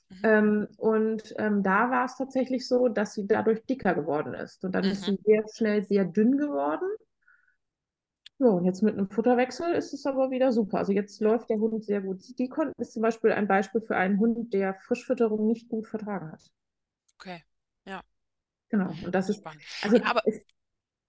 [0.10, 0.18] Mhm.
[0.24, 4.64] Ähm, und ähm, da war es tatsächlich so, dass sie dadurch dicker geworden ist.
[4.64, 4.92] Und dann mhm.
[4.92, 6.88] ist sie sehr schnell sehr dünn geworden.
[8.38, 10.78] Ja, und jetzt mit einem Futterwechsel ist es aber wieder super.
[10.78, 12.22] Also jetzt läuft der Hund sehr gut.
[12.38, 16.32] Die konnten ist zum Beispiel ein Beispiel für einen Hund, der Frischfütterung nicht gut vertragen
[16.32, 16.50] hat.
[17.20, 17.44] Okay,
[17.86, 18.02] ja.
[18.70, 18.90] Genau.
[19.04, 19.64] Und das ist spannend.
[19.82, 20.42] Also, ja, aber ist,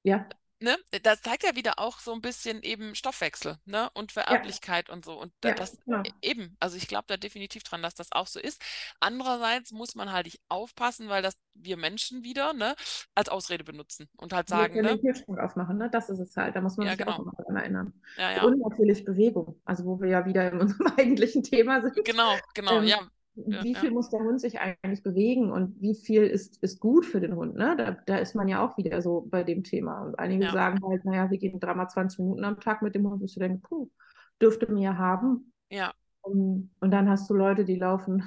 [0.03, 0.29] ja
[0.61, 4.95] ne, das zeigt ja wieder auch so ein bisschen eben Stoffwechsel, ne, und Vererblichkeit ja.
[4.95, 5.19] und so.
[5.19, 6.03] Und ja, das genau.
[6.23, 8.63] eben, also ich glaube da definitiv dran, dass das auch so ist.
[9.01, 12.75] Andererseits muss man halt nicht aufpassen, weil das wir Menschen wieder, ne,
[13.15, 14.99] als Ausrede benutzen und halt sagen, wir ne?
[14.99, 15.91] den aufmachen, ne?
[15.91, 16.55] Das ist es halt.
[16.57, 17.13] Da muss man ja, sich genau.
[17.13, 17.93] auch immer daran erinnern.
[18.17, 18.43] Ja, ja.
[18.45, 22.05] Und natürlich Bewegung, also wo wir ja wieder in unserem eigentlichen Thema sind.
[22.05, 23.01] Genau, genau, ähm, ja
[23.35, 23.95] wie viel ja.
[23.95, 27.55] muss der Hund sich eigentlich bewegen und wie viel ist, ist gut für den Hund?
[27.55, 27.75] Ne?
[27.77, 30.03] Da, da ist man ja auch wieder so bei dem Thema.
[30.03, 30.53] Und einige ja.
[30.53, 33.41] sagen halt, naja, wir gehen dreimal 20 Minuten am Tag mit dem Hund, bis du
[33.41, 33.89] denkst, puh,
[34.41, 35.53] dürfte mir haben.
[35.71, 35.93] Ja.
[36.23, 38.25] Und, und dann hast du Leute, die laufen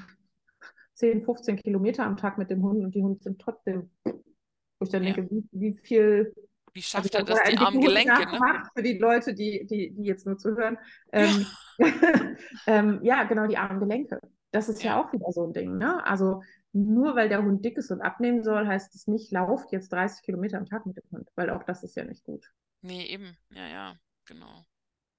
[0.95, 4.89] 10, 15 Kilometer am Tag mit dem Hund und die Hunde sind trotzdem, wo ich
[4.89, 6.33] dann denke, wie, wie viel
[6.73, 8.31] wie schafft also er das, die armen Gelenke?
[8.31, 8.63] Ne?
[8.75, 10.79] Für die Leute, die, die, die jetzt nur zuhören.
[11.11, 11.45] Ähm,
[11.77, 11.87] ja.
[12.67, 14.19] ähm, ja, genau, die armen Gelenke.
[14.53, 14.91] Das ist ja.
[14.91, 15.77] ja auch wieder so ein Ding.
[15.77, 16.05] Ne?
[16.05, 16.43] Also
[16.73, 20.23] nur weil der Hund dick ist und abnehmen soll, heißt es nicht, lauft jetzt 30
[20.23, 22.51] Kilometer am Tag mit dem Hund, weil auch das ist ja nicht gut.
[22.81, 23.35] Nee, eben.
[23.49, 23.95] Ja, ja,
[24.25, 24.63] genau.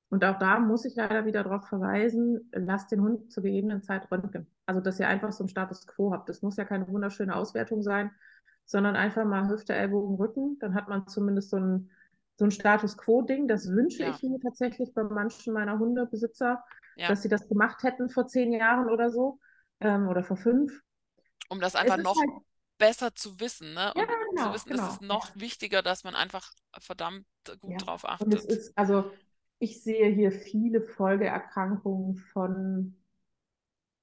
[0.09, 4.09] Und auch da muss ich leider wieder darauf verweisen, lasst den Hund zur gegebenen Zeit
[4.12, 4.47] röntgen.
[4.66, 6.28] Also, dass ihr einfach so einen Status quo habt.
[6.28, 8.12] Das muss ja keine wunderschöne Auswertung sein,
[8.64, 10.59] sondern einfach mal Hüfte, Ellbogen, Rücken.
[10.61, 11.91] Dann hat man zumindest so ein,
[12.37, 13.49] so ein Status quo-Ding.
[13.49, 14.11] Das wünsche ja.
[14.11, 16.62] ich mir tatsächlich bei manchen meiner Hundebesitzer,
[16.97, 17.09] ja.
[17.09, 19.38] dass sie das gemacht hätten vor zehn Jahren oder so
[19.80, 20.80] ähm, oder vor fünf.
[21.49, 22.30] Um das einfach noch halt...
[22.78, 23.92] besser zu wissen, ne?
[23.95, 24.86] Und ja, genau, zu wissen, genau.
[24.86, 27.26] es ist noch wichtiger, dass man einfach verdammt
[27.61, 27.76] gut ja.
[27.78, 28.26] drauf achtet.
[28.26, 29.11] Und es ist, also
[29.59, 32.97] ich sehe hier viele Folgeerkrankungen von,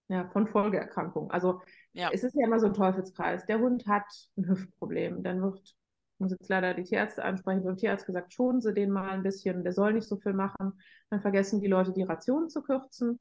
[0.07, 1.31] ja, von Folgeerkrankungen.
[1.31, 1.61] Also
[1.93, 2.09] ja.
[2.11, 3.45] es ist ja immer so ein Teufelskreis.
[3.45, 4.05] Der Hund hat
[4.37, 5.75] ein Hüftproblem, dann wird
[6.21, 9.63] muss jetzt leider die Tierärzte ansprechen, beim Tierarzt gesagt, schonen Sie den mal ein bisschen,
[9.63, 10.79] der soll nicht so viel machen.
[11.09, 13.19] Dann vergessen die Leute, die Rationen zu kürzen.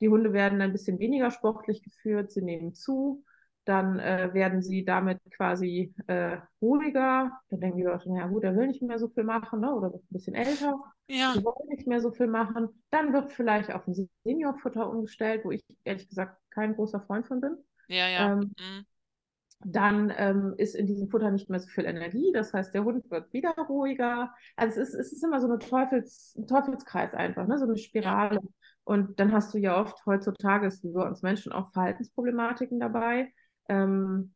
[0.00, 3.24] Die Hunde werden ein bisschen weniger sportlich geführt, sie nehmen zu.
[3.64, 7.32] Dann äh, werden sie damit quasi äh, ruhiger.
[7.50, 9.74] Dann denken die Leute, naja gut, der will nicht mehr so viel machen, ne?
[9.74, 10.78] oder wird ein bisschen älter.
[11.08, 11.34] Ja.
[11.36, 12.68] Die wollen nicht mehr so viel machen.
[12.90, 17.40] Dann wird vielleicht auf ein Seniorfutter umgestellt, wo ich ehrlich gesagt kein großer Freund von
[17.40, 17.56] bin.
[17.88, 18.32] Ja, ja.
[18.32, 18.86] Ähm, mhm
[19.64, 22.30] dann ähm, ist in diesem Futter nicht mehr so viel Energie.
[22.32, 24.32] Das heißt, der Hund wird wieder ruhiger.
[24.54, 27.58] Also es ist, es ist immer so eine Teufels, ein Teufelskreis einfach, ne?
[27.58, 28.40] so eine Spirale.
[28.84, 33.32] Und dann hast du ja oft heutzutage, wie bei uns Menschen auch Verhaltensproblematiken dabei,
[33.68, 34.34] ähm,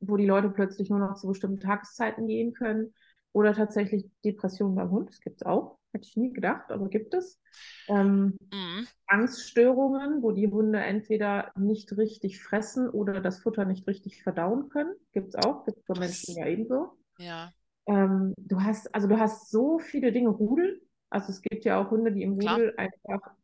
[0.00, 2.94] wo die Leute plötzlich nur noch zu bestimmten Tageszeiten gehen können.
[3.32, 5.10] Oder tatsächlich Depression beim Hund.
[5.10, 5.78] Das gibt es auch.
[5.92, 7.40] Hätte ich nie gedacht, aber gibt es.
[7.88, 8.86] Ähm, mhm.
[9.06, 14.94] Angststörungen, wo die Hunde entweder nicht richtig fressen oder das Futter nicht richtig verdauen können.
[15.12, 15.64] Gibt es auch.
[15.64, 16.92] Gibt es bei Menschen ja ebenso.
[17.18, 17.52] Ja.
[17.86, 20.28] Ähm, du hast, also du hast so viele Dinge.
[20.28, 20.82] Rudel.
[21.10, 23.34] Also es gibt ja auch Hunde, die im Rudel einfach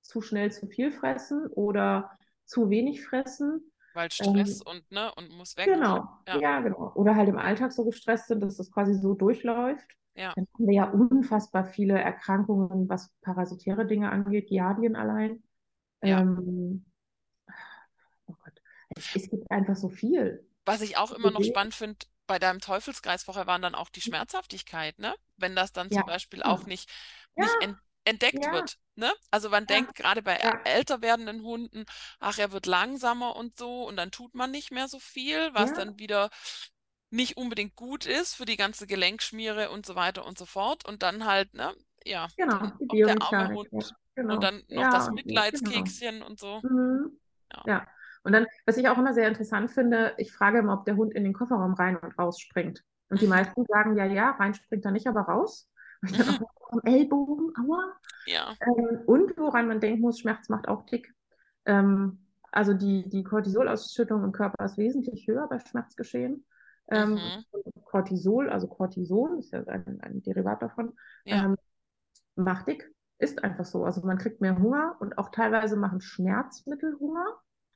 [0.00, 2.10] zu schnell zu viel fressen oder
[2.46, 3.72] zu wenig fressen.
[3.94, 5.66] Weil Stress ähm, und, ne, und muss weg.
[5.66, 6.38] Genau, ja.
[6.38, 6.60] ja.
[6.60, 6.92] genau.
[6.94, 9.86] Oder halt im Alltag so gestresst sind, dass das quasi so durchläuft.
[10.16, 10.32] Ja.
[10.34, 15.42] Dann haben wir ja unfassbar viele Erkrankungen, was parasitäre Dinge angeht, Giardien allein.
[16.02, 16.20] Ja.
[16.20, 16.84] Ähm,
[18.26, 20.46] oh Gott, es, es, gibt einfach so viel.
[20.66, 24.00] Was ich auch immer noch spannend finde, bei deinem Teufelskreis vorher waren dann auch die
[24.00, 25.14] Schmerzhaftigkeit, ne?
[25.36, 26.00] Wenn das dann ja.
[26.00, 26.90] zum Beispiel auch nicht,
[27.36, 27.54] nicht
[28.04, 28.76] ent entdeckt wird.
[28.96, 29.10] Ne?
[29.30, 29.76] Also man ja.
[29.76, 30.60] denkt gerade bei ja.
[30.64, 31.84] älter werdenden Hunden,
[32.20, 35.70] ach, er wird langsamer und so und dann tut man nicht mehr so viel, was
[35.70, 35.76] ja.
[35.76, 36.30] dann wieder
[37.10, 40.86] nicht unbedingt gut ist für die ganze Gelenkschmiere und so weiter und so fort.
[40.86, 41.72] Und dann halt, ne,
[42.04, 44.34] ja, genau, der arme Hund genau.
[44.34, 45.14] und dann noch das genau.
[45.14, 46.26] Mitleidskekschen genau.
[46.26, 46.60] und so.
[46.62, 47.18] Mhm.
[47.66, 47.86] ja.
[48.24, 51.12] Und dann, was ich auch immer sehr interessant finde, ich frage immer, ob der Hund
[51.12, 52.82] in den Kofferraum rein und raus springt.
[53.10, 53.32] Und die mhm.
[53.32, 55.68] meisten sagen, ja, ja, rein springt er nicht, aber raus.
[56.12, 56.46] Mhm.
[56.70, 57.92] am Ellbogen, aua.
[58.26, 58.54] Ja.
[58.60, 61.12] Ähm, und woran man denken muss, Schmerz macht auch dick.
[61.66, 66.44] Ähm, also die, die Cortisolausschüttung im Körper ist wesentlich höher bei Schmerzgeschehen.
[66.88, 67.44] Ähm, mhm.
[67.84, 70.92] Cortisol, also Cortison, ist ja ein, ein Derivat davon,
[71.24, 71.44] ja.
[71.44, 71.56] ähm,
[72.36, 72.90] macht dick.
[73.18, 73.84] Ist einfach so.
[73.84, 77.24] Also man kriegt mehr Hunger und auch teilweise machen Schmerzmittel Hunger.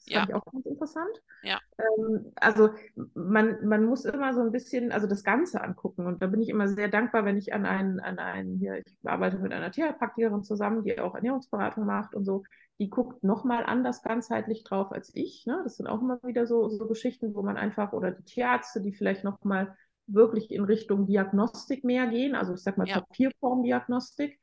[0.08, 0.20] Das ja.
[0.20, 1.22] fand ich auch ganz interessant.
[1.42, 1.60] Ja.
[1.78, 2.70] Ähm, also
[3.14, 6.06] man, man muss immer so ein bisschen, also das Ganze angucken.
[6.06, 8.96] Und da bin ich immer sehr dankbar, wenn ich an einen, an einen hier, ich
[9.04, 12.44] arbeite mit einer Therapeutikerin zusammen, die auch Ernährungsberatung macht und so,
[12.80, 15.44] die guckt nochmal anders ganzheitlich drauf als ich.
[15.46, 15.60] Ne?
[15.64, 18.92] Das sind auch immer wieder so, so Geschichten, wo man einfach, oder die Tierärzte, die
[18.92, 23.00] vielleicht nochmal wirklich in Richtung Diagnostik mehr gehen, also ich sag mal ja.
[23.00, 24.40] Papierformdiagnostik.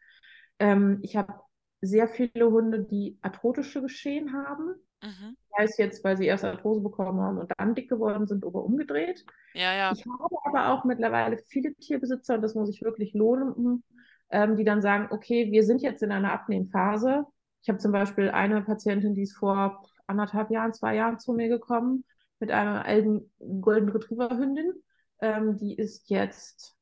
[0.60, 1.34] Ähm, ich habe
[1.82, 4.76] sehr viele Hunde, die arthrotische Geschehen haben.
[5.02, 5.38] Mhm.
[5.58, 9.26] Heißt jetzt, weil sie erst Arthrose bekommen haben und dann dick geworden sind oder umgedreht.
[9.54, 9.92] Ja, ja.
[9.94, 13.84] Ich habe aber auch mittlerweile viele Tierbesitzer, und das muss ich wirklich lohnen,
[14.30, 17.26] ähm, die dann sagen, okay, wir sind jetzt in einer Abnehmphase.
[17.62, 21.48] Ich habe zum Beispiel eine Patientin, die ist vor anderthalb Jahren, zwei Jahren zu mir
[21.48, 22.04] gekommen
[22.40, 23.32] mit einer alten
[23.62, 24.74] Golden Retriever Hündin.
[25.22, 26.76] Ähm, die ist jetzt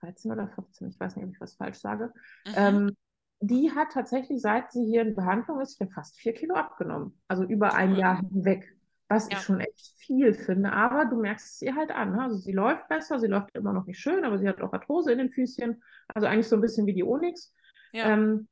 [0.00, 2.12] 13 oder 14, ich weiß nicht, ob ich was falsch sage.
[2.46, 2.52] Mhm.
[2.56, 2.96] Ähm,
[3.46, 7.20] die hat tatsächlich, seit sie hier in Behandlung ist, fast vier Kilo abgenommen.
[7.28, 8.74] Also über ein Jahr hinweg.
[9.08, 9.36] Was ja.
[9.36, 10.72] ich schon echt viel finde.
[10.72, 12.12] Aber du merkst es ihr halt an.
[12.12, 12.22] Ne?
[12.22, 15.12] Also sie läuft besser, sie läuft immer noch nicht schön, aber sie hat auch Arthrose
[15.12, 15.82] in den Füßchen.
[16.14, 17.54] Also eigentlich so ein bisschen wie die Onyx.
[17.92, 18.10] Ja.
[18.10, 18.48] Ähm,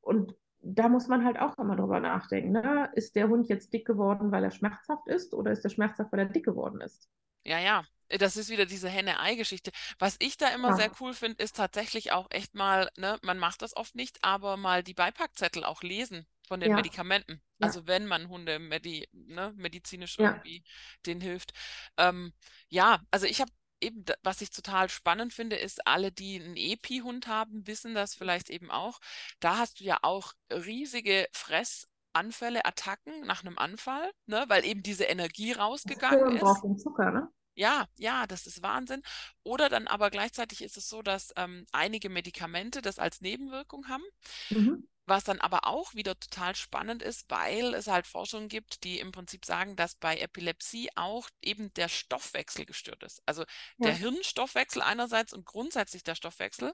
[0.00, 2.52] und da muss man halt auch immer drüber nachdenken.
[2.52, 2.90] Ne?
[2.94, 6.20] Ist der Hund jetzt dick geworden, weil er schmerzhaft ist, oder ist er schmerzhaft, weil
[6.20, 7.10] er dick geworden ist?
[7.44, 7.84] Ja, ja.
[8.08, 9.70] Äh, das ist wieder diese Henne-Ei-Geschichte.
[9.98, 10.76] Was ich da immer ja.
[10.76, 14.56] sehr cool finde, ist tatsächlich auch echt mal, ne, man macht das oft nicht, aber
[14.56, 16.76] mal die Beipackzettel auch lesen von den ja.
[16.76, 17.42] Medikamenten.
[17.58, 17.66] Ja.
[17.66, 20.64] Also wenn man Hunde medi ne, medizinisch irgendwie
[21.06, 21.52] denen hilft.
[21.96, 22.32] Ähm,
[22.68, 23.50] ja, also ich habe
[23.80, 28.50] eben, was ich total spannend finde, ist, alle, die einen Epi-Hund haben, wissen das vielleicht
[28.50, 29.00] eben auch.
[29.40, 35.04] Da hast du ja auch riesige Fressanfälle, Attacken nach einem Anfall, ne, weil eben diese
[35.04, 36.40] Energie rausgegangen ist.
[36.40, 37.28] Braucht den Zucker, ne?
[37.54, 39.02] Ja, ja, das ist Wahnsinn.
[39.42, 44.04] Oder dann aber gleichzeitig ist es so, dass ähm, einige Medikamente das als Nebenwirkung haben.
[44.50, 44.88] Mhm.
[45.06, 49.12] Was dann aber auch wieder total spannend ist, weil es halt Forschungen gibt, die im
[49.12, 53.22] Prinzip sagen, dass bei Epilepsie auch eben der Stoffwechsel gestört ist.
[53.26, 53.88] Also ja.
[53.88, 56.72] der Hirnstoffwechsel einerseits und grundsätzlich der Stoffwechsel.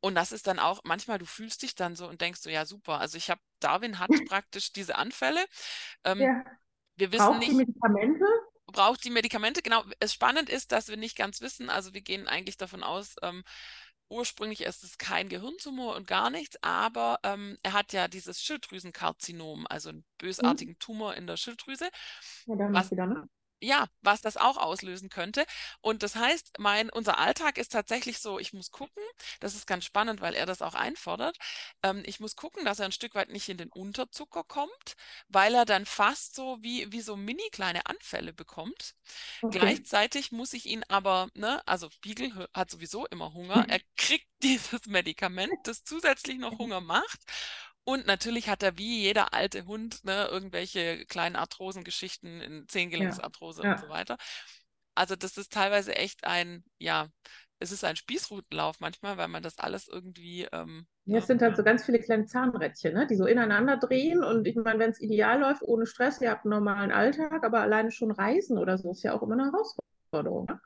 [0.00, 2.64] Und das ist dann auch, manchmal du fühlst dich dann so und denkst so, ja
[2.64, 5.44] super, also ich habe, Darwin hat praktisch diese Anfälle.
[6.04, 6.44] Ähm, ja.
[6.96, 7.52] Wir wissen Braucht nicht.
[7.52, 8.24] Die Medikamente?
[8.66, 9.62] Braucht die Medikamente.
[9.62, 13.16] Genau, es spannend ist, dass wir nicht ganz wissen, also wir gehen eigentlich davon aus,
[13.22, 13.42] ähm,
[14.08, 19.66] ursprünglich ist es kein Gehirntumor und gar nichts, aber ähm, er hat ja dieses Schilddrüsenkarzinom,
[19.68, 20.78] also einen bösartigen mhm.
[20.78, 21.88] Tumor in der Schilddrüse.
[22.46, 23.28] Ja, dann was, wieder, ne?
[23.62, 25.46] Ja, was das auch auslösen könnte.
[25.80, 29.02] Und das heißt, mein, unser Alltag ist tatsächlich so, ich muss gucken,
[29.40, 31.38] das ist ganz spannend, weil er das auch einfordert,
[31.82, 34.96] ähm, ich muss gucken, dass er ein Stück weit nicht in den Unterzucker kommt,
[35.28, 38.94] weil er dann fast so wie, wie so mini kleine Anfälle bekommt.
[39.42, 39.58] Okay.
[39.58, 44.86] Gleichzeitig muss ich ihn aber, ne, also Beagle hat sowieso immer Hunger, er kriegt dieses
[44.86, 47.20] Medikament, das zusätzlich noch Hunger macht.
[47.84, 53.68] Und natürlich hat er wie jeder alte Hund ne, irgendwelche kleinen Arthrosengeschichten in Zehngelenksarthrose ja.
[53.68, 53.74] ja.
[53.74, 54.16] und so weiter.
[54.94, 57.08] Also das ist teilweise echt ein, ja,
[57.58, 60.46] es ist ein Spießrutenlauf manchmal, weil man das alles irgendwie.
[60.52, 64.22] Ähm, ja, es sind halt so ganz viele kleine Zahnrädchen, ne, die so ineinander drehen.
[64.22, 67.60] Und ich meine, wenn es ideal läuft, ohne Stress, ihr habt einen normalen Alltag, aber
[67.60, 70.46] alleine schon Reisen oder so ist ja auch immer eine Herausforderung.
[70.46, 70.60] Ne?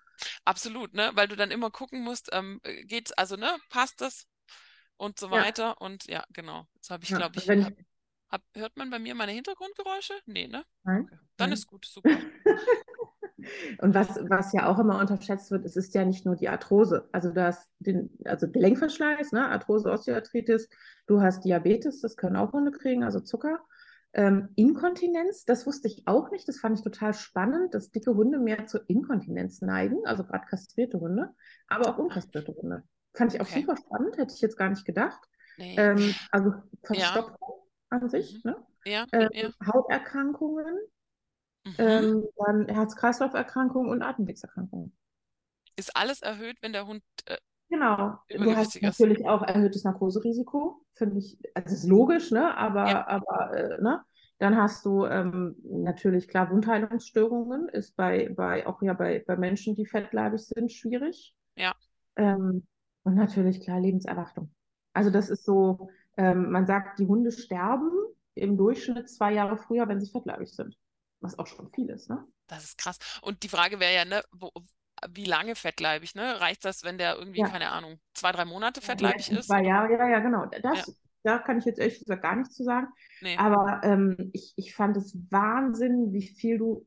[0.44, 1.10] Absolut, ne?
[1.14, 4.26] Weil du dann immer gucken musst, ähm, äh, geht's, also, ne, passt das
[4.96, 5.62] und so weiter.
[5.62, 5.86] Ja.
[5.86, 6.66] Und ja, genau.
[6.78, 7.72] Das habe ich, ja, glaube ich, hab,
[8.30, 10.14] hab, hört man bei mir meine Hintergrundgeräusche?
[10.26, 10.64] Nee, ne?
[10.84, 11.08] Nein.
[11.36, 11.52] Dann Nein.
[11.52, 12.10] ist gut, super.
[13.78, 17.08] Und was, was ja auch immer unterschätzt wird, es ist ja nicht nur die Arthrose.
[17.12, 19.48] Also du hast den, also Gelenkverschleiß, ne?
[19.48, 20.68] Arthrose, Osteoarthritis,
[21.06, 23.60] du hast Diabetes, das können auch Hunde kriegen, also Zucker.
[24.14, 28.38] Ähm, Inkontinenz, das wusste ich auch nicht, das fand ich total spannend, dass dicke Hunde
[28.38, 31.34] mehr zur Inkontinenz neigen, also gerade kastrierte Hunde,
[31.68, 32.82] aber auch unkastrierte Hunde.
[33.16, 33.60] Fand ich auch okay.
[33.60, 35.20] super spannend, hätte ich jetzt gar nicht gedacht.
[35.56, 35.76] Nee.
[35.78, 36.52] Ähm, also
[36.82, 37.98] Verstopfung ja.
[37.98, 38.50] an sich, mhm.
[38.50, 38.66] ne?
[38.84, 39.50] Ja, ähm, ja.
[39.66, 40.78] Hauterkrankungen,
[41.66, 41.74] Mhm.
[41.78, 44.96] Ähm, dann Herz-Kreislauf-Erkrankungen und Atemwegserkrankungen.
[45.76, 47.36] Ist alles erhöht, wenn der Hund äh,
[47.68, 48.16] Genau.
[48.28, 52.56] Du hast natürlich auch erhöhtes Narkoserisiko, finde ich, also ist logisch, ne?
[52.56, 53.06] Aber, ja.
[53.08, 54.04] aber äh, ne?
[54.38, 59.74] Dann hast du ähm, natürlich klar Wundheilungsstörungen, ist bei, bei auch ja bei, bei Menschen,
[59.74, 61.34] die fettleibig sind, schwierig.
[61.56, 61.74] Ja.
[62.14, 62.66] Ähm,
[63.06, 64.50] und natürlich klar Lebenserwartung.
[64.92, 67.90] Also das ist so, ähm, man sagt, die Hunde sterben
[68.34, 70.76] im Durchschnitt zwei Jahre früher, wenn sie fettleibig sind
[71.20, 72.24] was auch schon viel ist, ne?
[72.46, 72.98] Das ist krass.
[73.22, 74.50] Und die Frage wäre ja, ne, wo,
[75.10, 76.40] wie lange fettleibig, ne?
[76.40, 77.48] Reicht das, wenn der irgendwie, ja.
[77.48, 79.46] keine Ahnung, zwei, drei Monate fettleibig ja, ist?
[79.46, 80.46] Zwei Jahre, ja, ja, genau.
[80.46, 80.94] Das, ja.
[81.22, 82.86] Da kann ich jetzt ehrlich gesagt gar nichts zu sagen.
[83.20, 83.36] Nee.
[83.36, 86.86] Aber ähm, ich, ich fand es Wahnsinn, wie viel du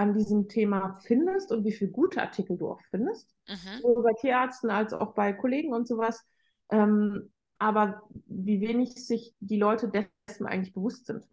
[0.00, 3.36] an diesem Thema findest und wie viele gute Artikel du auch findest.
[3.46, 3.82] Mhm.
[3.82, 6.24] Sowohl bei Tierärzten als auch bei Kollegen und sowas.
[6.70, 9.92] Ähm, aber wie wenig sich die Leute
[10.26, 11.28] dessen eigentlich bewusst sind.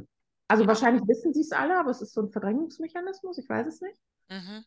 [0.49, 0.67] Also ja.
[0.67, 4.01] wahrscheinlich wissen sie es alle, aber es ist so ein Verdrängungsmechanismus, ich weiß es nicht.
[4.27, 4.65] Mhm.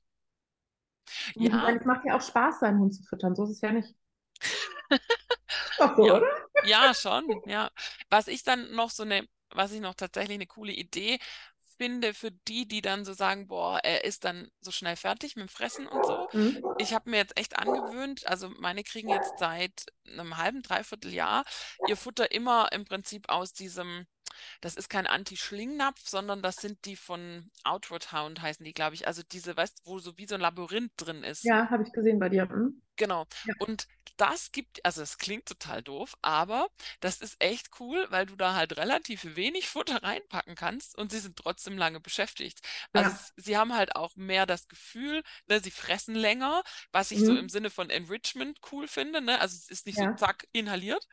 [1.35, 1.57] Ja.
[1.57, 3.95] Meine, es macht ja auch Spaß, seinen Hund zu füttern, so ist es ja nicht.
[5.79, 6.17] Doch so, ja.
[6.17, 6.31] oder?
[6.65, 7.71] Ja, schon, ja.
[8.09, 11.19] Was ich dann noch so eine, was ich noch tatsächlich eine coole Idee
[11.81, 15.47] finde für die, die dann so sagen, boah, er ist dann so schnell fertig mit
[15.47, 16.29] dem Fressen und so.
[16.35, 16.63] Mhm.
[16.77, 21.43] Ich habe mir jetzt echt angewöhnt, also meine kriegen jetzt seit einem halben, dreiviertel Jahr
[21.89, 24.07] ihr Futter immer im Prinzip aus diesem
[24.61, 29.09] das ist kein Anti-Schlingnapf, sondern das sind die von Outward Hound, heißen die, glaube ich.
[29.09, 31.43] Also diese, weißt du, wo so wie so ein Labyrinth drin ist.
[31.43, 32.47] Ja, habe ich gesehen bei dir.
[32.47, 32.81] Mhm.
[32.97, 33.27] Genau.
[33.45, 33.55] Ja.
[33.59, 33.89] Und
[34.21, 36.69] das gibt, also es klingt total doof, aber
[37.01, 41.21] das ist echt cool, weil du da halt relativ wenig Futter reinpacken kannst und sie
[41.21, 42.61] sind trotzdem lange beschäftigt.
[42.93, 43.19] Also ja.
[43.37, 46.63] sie haben halt auch mehr das Gefühl, ne, sie fressen länger,
[46.93, 47.27] was ich mhm.
[47.27, 49.23] so im Sinne von Enrichment cool finde.
[49.23, 49.41] Ne?
[49.41, 50.11] Also es ist nicht ja.
[50.11, 51.07] so zack inhaliert.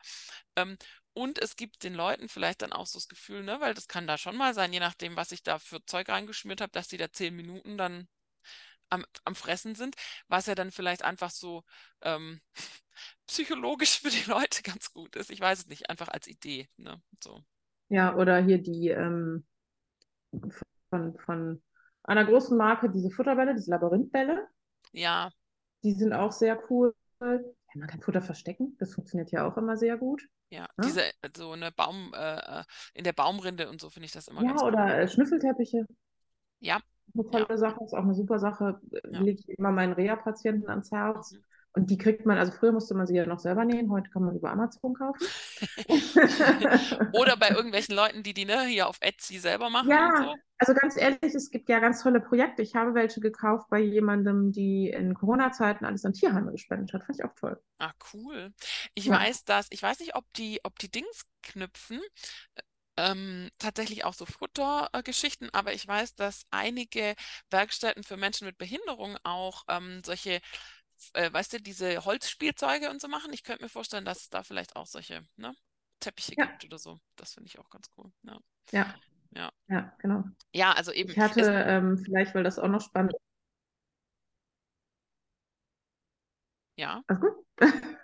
[0.56, 0.76] Ähm,
[1.14, 4.06] und es gibt den Leuten vielleicht dann auch so das Gefühl, ne, weil das kann
[4.06, 6.98] da schon mal sein, je nachdem, was ich da für Zeug reingeschmiert habe, dass die
[6.98, 8.06] da zehn Minuten dann
[8.90, 9.96] am, am Fressen sind,
[10.28, 11.64] was ja dann vielleicht einfach so
[12.02, 12.40] ähm,
[13.26, 15.30] psychologisch für die Leute ganz gut ist.
[15.30, 16.68] Ich weiß es nicht, einfach als Idee.
[16.76, 17.00] Ne?
[17.22, 17.40] So.
[17.88, 19.46] Ja, oder hier die ähm,
[20.90, 21.62] von, von
[22.04, 24.48] einer großen Marke, diese Futterbälle, diese Labyrinthbälle.
[24.92, 25.30] Ja.
[25.82, 26.94] Die sind auch sehr cool.
[27.20, 27.38] Ja,
[27.74, 30.26] man kann Futter verstecken, das funktioniert ja auch immer sehr gut.
[30.50, 30.68] Ja, ja?
[30.82, 31.02] diese,
[31.36, 34.48] so eine Baum, äh, äh, in der Baumrinde und so finde ich das immer ja,
[34.48, 34.72] ganz cool.
[34.74, 35.86] Ja, oder äh, Schnüffelteppiche.
[36.60, 36.80] Ja.
[37.14, 37.58] Eine tolle ja.
[37.58, 38.80] Sache, ist auch eine super Sache.
[39.04, 41.32] Lege ich immer meinen Reha-Patienten ans Herz.
[41.32, 41.44] Mhm.
[41.72, 44.24] Und die kriegt man, also früher musste man sie ja noch selber nähen, heute kann
[44.24, 45.26] man über Amazon kaufen.
[47.12, 49.90] Oder bei irgendwelchen Leuten, die die ne, hier auf Etsy selber machen.
[49.90, 50.34] Ja, so.
[50.58, 52.62] also ganz ehrlich, es gibt ja ganz tolle Projekte.
[52.62, 57.04] Ich habe welche gekauft bei jemandem, die in Corona-Zeiten alles an Tierheime gespendet hat.
[57.04, 57.60] Fand ich auch toll.
[57.78, 58.52] Ah, cool.
[58.94, 59.18] Ich ja.
[59.18, 62.00] weiß das, ich weiß nicht, ob die, ob die Dings knüpfen,
[62.98, 67.14] ähm, tatsächlich auch so Futtergeschichten, aber ich weiß, dass einige
[67.50, 70.40] Werkstätten für Menschen mit Behinderung auch ähm, solche
[71.14, 73.32] äh, weißt du, diese Holzspielzeuge und so machen.
[73.32, 75.54] Ich könnte mir vorstellen, dass es da vielleicht auch solche ne,
[76.00, 76.46] Teppiche ja.
[76.46, 76.98] gibt oder so.
[77.16, 78.10] Das finde ich auch ganz cool.
[78.22, 78.38] Ja.
[78.72, 78.94] ja.
[79.30, 79.52] Ja.
[79.68, 80.24] Ja, genau.
[80.52, 81.10] Ja, also eben.
[81.10, 83.20] Ich hatte ähm, vielleicht, weil das auch noch spannend ist.
[86.76, 87.02] Ja.
[87.06, 87.32] Alles gut?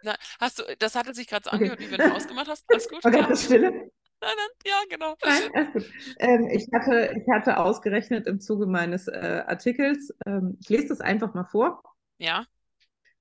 [0.02, 1.88] Na, hast du, das hatte sich gerade so angehört, okay.
[1.88, 2.64] wie wenn du ausgemacht hast.
[2.68, 3.04] Alles gut?
[3.04, 3.70] Okay, das Stille.
[3.70, 3.90] Nein,
[4.20, 5.16] nein, ja, genau.
[5.22, 5.92] Nein, alles gut.
[6.18, 11.00] Ähm, ich, hatte, ich hatte ausgerechnet im Zuge meines äh, Artikels, ähm, ich lese das
[11.00, 11.82] einfach mal vor.
[12.18, 12.46] Ja.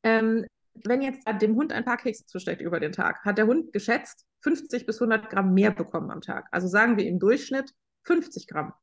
[0.04, 0.46] Ähm,
[0.84, 4.26] wenn jetzt dem Hund ein paar Kekse zusteckt über den Tag, hat der Hund geschätzt
[4.42, 6.48] 50 bis 100 Gramm mehr bekommen am Tag.
[6.52, 7.74] Also sagen wir im Durchschnitt
[8.04, 8.74] 50 Gramm.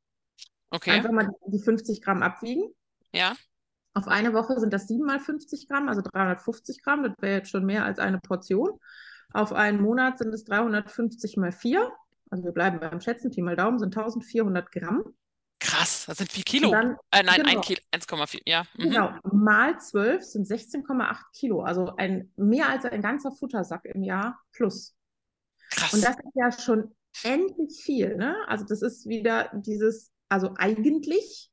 [0.69, 0.91] Okay.
[0.91, 2.73] Einfach mal die 50 Gramm abwiegen.
[3.13, 3.35] Ja.
[3.93, 7.03] Auf eine Woche sind das 7 mal 50 Gramm, also 350 Gramm.
[7.03, 8.79] Das wäre jetzt schon mehr als eine Portion.
[9.33, 11.91] Auf einen Monat sind es 350 mal 4.
[12.29, 15.03] Also wir bleiben beim Schätzen, Pi mal Daumen sind 1400 Gramm.
[15.61, 16.71] Krass, das sind 4 Kilo.
[16.71, 18.65] Dann, äh, nein, genau, 1,4, ja.
[18.75, 18.83] Mhm.
[18.83, 21.61] Genau, mal 12 sind 16,8 Kilo.
[21.61, 24.95] Also ein, mehr als ein ganzer Futtersack im Jahr plus.
[25.69, 25.93] Krass.
[25.93, 28.17] Und das ist ja schon endlich viel.
[28.17, 28.35] Ne?
[28.47, 31.51] Also das ist wieder dieses, also eigentlich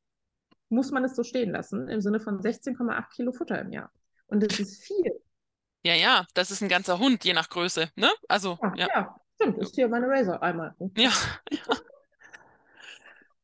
[0.70, 3.92] muss man es so stehen lassen, im Sinne von 16,8 Kilo Futter im Jahr.
[4.26, 5.20] Und das ist viel.
[5.82, 8.10] Ja, ja, das ist ein ganzer Hund, je nach Größe, ne?
[8.26, 8.74] Also, ja.
[8.76, 9.58] Ja, ja stimmt.
[9.58, 10.74] Ist hier meine Razor einmal.
[10.96, 11.12] Ja,
[11.50, 11.58] ja.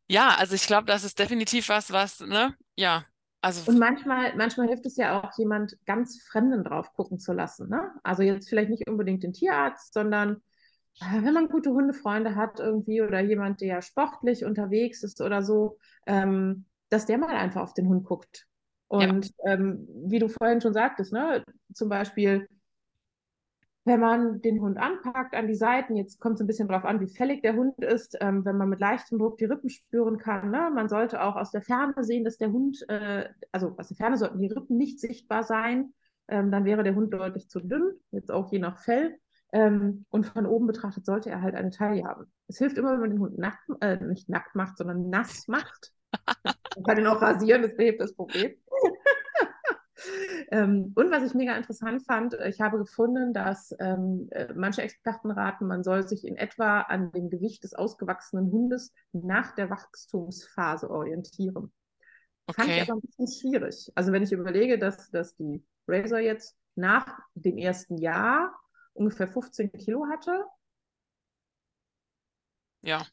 [0.08, 2.54] Ja, also ich glaube, das ist definitiv was, was, ne?
[2.76, 3.04] Ja,
[3.44, 3.70] also.
[3.70, 7.90] Und manchmal, manchmal hilft es ja auch, jemand ganz Fremden drauf gucken zu lassen, ne?
[8.02, 10.42] Also jetzt vielleicht nicht unbedingt den Tierarzt, sondern
[11.00, 15.78] äh, wenn man gute Hundefreunde hat irgendwie oder jemand, der sportlich unterwegs ist oder so,
[16.06, 18.46] ähm, dass der mal einfach auf den Hund guckt.
[18.88, 19.52] Und ja.
[19.52, 21.44] ähm, wie du vorhin schon sagtest, ne,
[21.74, 22.48] zum Beispiel
[23.84, 27.00] wenn man den Hund anpackt an die Seiten, jetzt kommt es ein bisschen darauf an,
[27.00, 30.50] wie fällig der Hund ist, ähm, wenn man mit leichtem Druck die Rippen spüren kann.
[30.50, 30.70] Ne?
[30.74, 34.16] Man sollte auch aus der Ferne sehen, dass der Hund, äh, also aus der Ferne
[34.16, 35.92] sollten die Rippen nicht sichtbar sein.
[36.28, 39.18] Ähm, dann wäre der Hund deutlich zu dünn, jetzt auch je nach Fell.
[39.52, 42.24] Ähm, und von oben betrachtet sollte er halt eine Taille haben.
[42.48, 45.92] Es hilft immer, wenn man den Hund nackt, äh, nicht nackt macht, sondern nass macht.
[46.44, 48.54] man kann ihn auch rasieren, das behebt das Problem.
[50.50, 55.30] Ähm, und was ich mega interessant fand, ich habe gefunden, dass ähm, äh, manche Experten
[55.30, 60.90] raten, man soll sich in etwa an dem Gewicht des ausgewachsenen Hundes nach der Wachstumsphase
[60.90, 61.72] orientieren.
[62.46, 62.60] Okay.
[62.60, 63.92] Fand ich aber ein bisschen schwierig.
[63.94, 68.54] Also wenn ich überlege, dass, dass die Razor jetzt nach dem ersten Jahr
[68.92, 70.44] ungefähr 15 Kilo hatte.
[72.82, 73.06] Ja.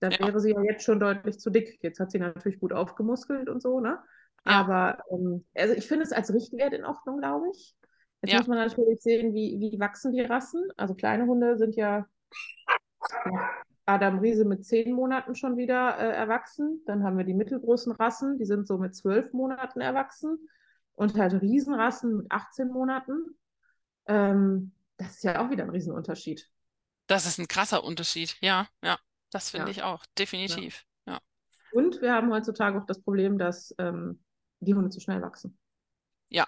[0.00, 0.20] Dann ja.
[0.20, 1.78] wäre sie ja jetzt schon deutlich zu dick.
[1.82, 4.02] Jetzt hat sie natürlich gut aufgemuskelt und so, ne?
[4.44, 4.52] Ja.
[4.52, 7.76] Aber ähm, also ich finde es als Richtwert in Ordnung, glaube ich.
[8.22, 8.38] Jetzt ja.
[8.38, 10.68] muss man natürlich sehen, wie, wie wachsen die Rassen.
[10.76, 12.06] Also kleine Hunde sind ja,
[13.84, 16.82] Adam Riese mit zehn Monaten schon wieder äh, erwachsen.
[16.86, 20.48] Dann haben wir die mittelgroßen Rassen, die sind so mit zwölf Monaten erwachsen.
[20.94, 23.36] Und halt Riesenrassen mit 18 Monaten.
[24.06, 26.48] Ähm, das ist ja auch wieder ein Riesenunterschied.
[27.06, 28.98] Das ist ein krasser Unterschied, ja, ja.
[29.30, 29.70] Das finde ja.
[29.70, 30.84] ich auch, definitiv.
[31.06, 31.18] Ja.
[31.72, 34.22] Und wir haben heutzutage auch das Problem, dass ähm,
[34.64, 35.58] die Hunde zu schnell wachsen.
[36.28, 36.46] Ja,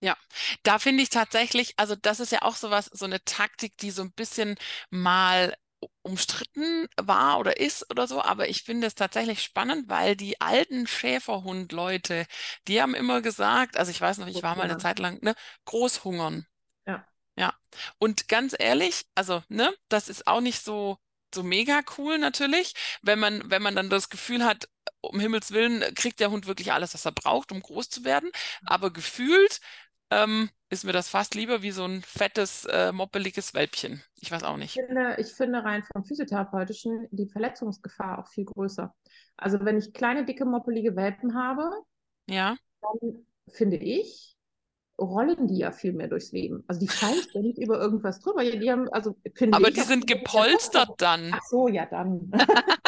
[0.00, 0.16] ja,
[0.64, 4.02] da finde ich tatsächlich, also das ist ja auch sowas, so eine Taktik, die so
[4.02, 4.56] ein bisschen
[4.90, 5.56] mal
[6.02, 10.86] umstritten war oder ist oder so, aber ich finde es tatsächlich spannend, weil die alten
[10.86, 12.26] Schäferhund-Leute,
[12.68, 15.34] die haben immer gesagt, also ich weiß noch, ich war mal eine Zeit lang, ne,
[15.66, 16.46] Großhungern.
[16.86, 17.06] Ja.
[17.36, 17.54] Ja.
[17.98, 20.98] Und ganz ehrlich, also, ne, das ist auch nicht so
[21.34, 24.68] so mega cool natürlich, wenn man, wenn man dann das Gefühl hat,
[25.02, 28.30] um Himmels Willen kriegt der Hund wirklich alles, was er braucht, um groß zu werden.
[28.64, 29.60] Aber gefühlt
[30.10, 34.02] ähm, ist mir das fast lieber wie so ein fettes, äh, moppeliges Welpchen.
[34.16, 34.76] Ich weiß auch nicht.
[34.76, 38.94] Ich finde, ich finde rein vom Physiotherapeutischen die Verletzungsgefahr auch viel größer.
[39.36, 41.70] Also wenn ich kleine, dicke, moppelige Welpen habe,
[42.28, 42.56] ja.
[42.80, 44.36] dann finde ich,
[45.00, 46.62] rollen die ja viel mehr durchs Leben.
[46.68, 48.44] Also die fallen ständig über irgendwas drüber.
[48.44, 49.16] Die haben, also,
[49.50, 51.32] Aber die sind gepolstert dann.
[51.34, 52.30] Ach so, ja dann.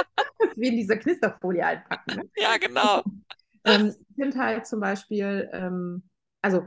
[0.57, 2.17] Wie in dieser Knisterfolie einpacken.
[2.17, 2.31] Ne?
[2.37, 3.03] Ja, genau.
[3.65, 6.03] ähm, sind halt zum Beispiel, ähm,
[6.43, 6.63] also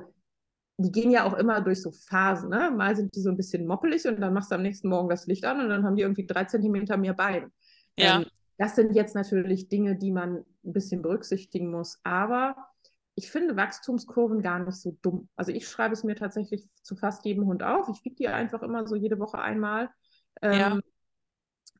[0.77, 2.49] die gehen ja auch immer durch so Phasen.
[2.49, 2.71] Ne?
[2.71, 5.25] Mal sind die so ein bisschen moppelig und dann machst du am nächsten Morgen das
[5.25, 7.51] Licht an und dann haben die irgendwie drei Zentimeter mehr Bein.
[7.97, 8.17] Ja.
[8.17, 8.25] Ähm,
[8.57, 11.99] das sind jetzt natürlich Dinge, die man ein bisschen berücksichtigen muss.
[12.03, 12.55] Aber
[13.15, 15.29] ich finde Wachstumskurven gar nicht so dumm.
[15.35, 17.89] Also ich schreibe es mir tatsächlich zu fast jedem Hund auf.
[17.89, 19.89] Ich wiege die einfach immer so jede Woche einmal.
[20.41, 20.79] Ähm, ja.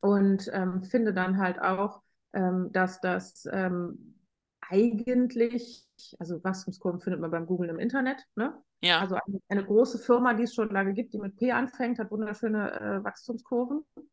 [0.01, 2.01] Und ähm, finde dann halt auch,
[2.33, 4.15] ähm, dass das ähm,
[4.61, 5.85] eigentlich,
[6.19, 8.53] also Wachstumskurven findet man beim Googlen im Internet, ne?
[8.81, 8.99] Ja.
[8.99, 12.11] Also eine, eine, große Firma, die es schon lange gibt, die mit P anfängt, hat
[12.11, 13.83] wunderschöne äh, Wachstumskurven.
[13.95, 14.03] Mhm.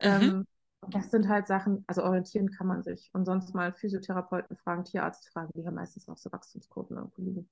[0.00, 0.46] Ähm,
[0.88, 3.10] das sind halt Sachen, also orientieren kann man sich.
[3.12, 7.50] Und sonst mal Physiotherapeuten fragen, Tierarzt fragen, die haben meistens auch so Wachstumskurven irgendwo liegen.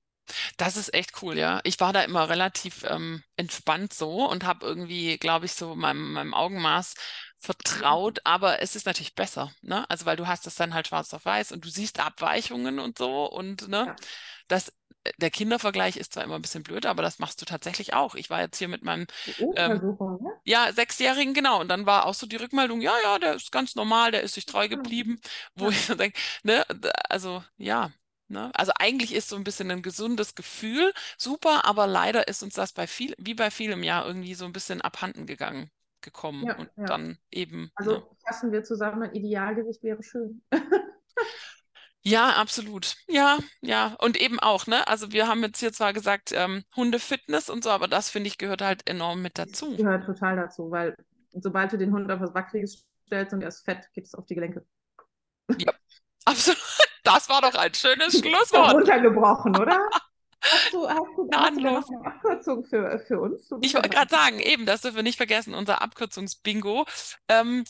[0.57, 1.59] Das ist echt cool, ja.
[1.63, 6.13] Ich war da immer relativ ähm, entspannt so und habe irgendwie, glaube ich, so meinem,
[6.13, 6.95] meinem Augenmaß
[7.39, 9.89] vertraut, aber es ist natürlich besser, ne?
[9.89, 12.97] Also weil du hast das dann halt schwarz auf weiß und du siehst Abweichungen und
[12.97, 13.95] so und ne, ja.
[14.47, 14.73] das
[15.17, 18.15] der Kindervergleich ist zwar immer ein bisschen blöd, aber das machst du tatsächlich auch.
[18.15, 19.07] Ich war jetzt hier mit meinem
[19.55, 20.31] ähm, ne?
[20.43, 21.61] ja, Sechsjährigen, genau.
[21.61, 24.33] Und dann war auch so die Rückmeldung, ja, ja, der ist ganz normal, der ist
[24.33, 25.19] sich treu geblieben.
[25.55, 25.71] Wo ja.
[25.71, 26.65] ich so denke, ne,
[27.09, 27.91] also ja,
[28.27, 28.51] ne?
[28.53, 32.73] Also eigentlich ist so ein bisschen ein gesundes Gefühl super, aber leider ist uns das
[32.73, 35.71] bei viel, wie bei vielem Jahr irgendwie so ein bisschen abhanden gegangen
[36.01, 36.45] gekommen.
[36.45, 36.85] Ja, und ja.
[36.85, 37.71] dann eben.
[37.75, 38.03] Also ne?
[38.25, 40.41] fassen wir zusammen, ein Idealgewicht wäre schön.
[42.01, 42.95] Ja, absolut.
[43.07, 43.95] Ja, ja.
[43.99, 44.87] Und eben auch, ne?
[44.87, 48.37] Also wir haben jetzt hier zwar gesagt, ähm, Hundefitness und so, aber das finde ich
[48.37, 49.71] gehört halt enorm mit dazu.
[49.71, 50.95] Das gehört total dazu, weil
[51.33, 54.25] sobald du den Hund auf was Wackeliges stellst und er ist fett, geht es auf
[54.25, 54.65] die Gelenke.
[55.57, 55.73] Ja,
[56.25, 56.59] absolut.
[57.03, 58.73] Das war doch ein schönes Schlusswort.
[58.73, 59.79] Runtergebrochen, oder?
[60.41, 63.49] Hast du, hast du, hast du eine Abkürzung für, für uns?
[63.61, 66.85] Ich wollte gerade sagen, eben, das dürfen wir nicht vergessen, unser Abkürzungsbingo.
[67.27, 67.65] Ähm,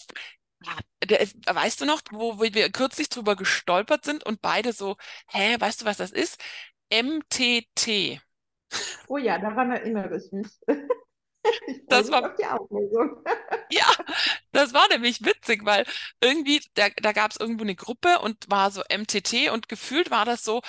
[1.09, 4.97] ist, weißt du noch, wo wir kürzlich drüber gestolpert sind und beide so,
[5.27, 6.41] hä, weißt du, was das ist?
[6.91, 8.21] MTT.
[9.07, 10.47] Oh ja, daran erinnere ich mich.
[11.67, 13.23] Ich das war die Auflösung.
[13.71, 13.85] ja,
[14.51, 15.85] das war nämlich witzig, weil
[16.21, 20.25] irgendwie, da, da gab es irgendwo eine Gruppe und war so MTT und gefühlt war
[20.25, 20.61] das so,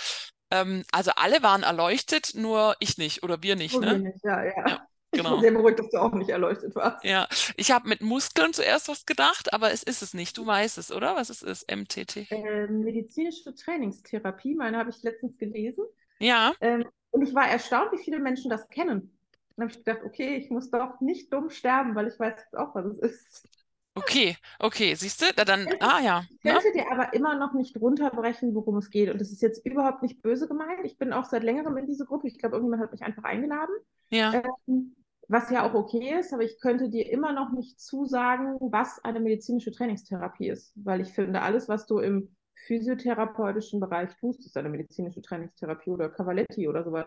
[0.51, 3.98] ähm, also alle waren erleuchtet, nur ich nicht oder wir nicht, ne?
[3.98, 4.53] Nicht, ja, ja.
[4.57, 4.86] ja.
[5.12, 5.32] Ich genau.
[5.32, 7.05] bin sehr beruhigt, dass du auch nicht erleuchtet warst.
[7.05, 7.26] Ja,
[7.57, 10.38] ich habe mit Muskeln zuerst was gedacht, aber es ist es nicht.
[10.38, 11.16] Du weißt es, oder?
[11.16, 12.30] Was es ist, MTT?
[12.30, 15.84] Ähm, medizinische Trainingstherapie, meine habe ich letztens gelesen.
[16.20, 16.55] Ja.
[16.61, 19.18] Ähm, und ich war erstaunt, wie viele Menschen das kennen.
[19.57, 22.57] Dann habe ich gedacht, okay, ich muss doch nicht dumm sterben, weil ich weiß jetzt
[22.57, 23.48] auch, was es ist.
[23.95, 25.26] Okay, okay, siehst du?
[25.34, 26.24] Da dann, ah ja.
[26.30, 26.84] Ich könnte ja?
[26.84, 29.11] dir aber immer noch nicht runterbrechen, worum es geht.
[29.11, 30.84] Und das ist jetzt überhaupt nicht böse gemeint.
[30.84, 32.28] Ich bin auch seit längerem in diese Gruppe.
[32.28, 33.74] Ich glaube, irgendjemand hat mich einfach eingeladen.
[34.11, 34.43] Ja.
[34.66, 34.95] Ähm,
[35.28, 39.20] was ja auch okay ist, aber ich könnte dir immer noch nicht zusagen, was eine
[39.20, 40.72] medizinische Trainingstherapie ist.
[40.76, 42.34] Weil ich finde, alles, was du im
[42.66, 47.07] physiotherapeutischen Bereich tust, ist eine medizinische Trainingstherapie oder Cavaletti oder sowas.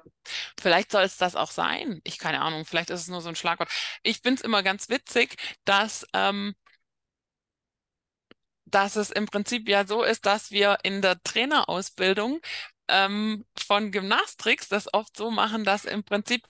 [0.60, 2.02] Vielleicht soll es das auch sein.
[2.04, 3.70] Ich keine Ahnung, vielleicht ist es nur so ein Schlagwort.
[4.04, 6.56] Ich finde es immer ganz witzig, dass, ähm,
[8.74, 12.42] dass es im Prinzip ja so ist, dass wir in der Trainerausbildung
[12.88, 16.44] ähm, von Gymnastrix das oft so machen, dass im Prinzip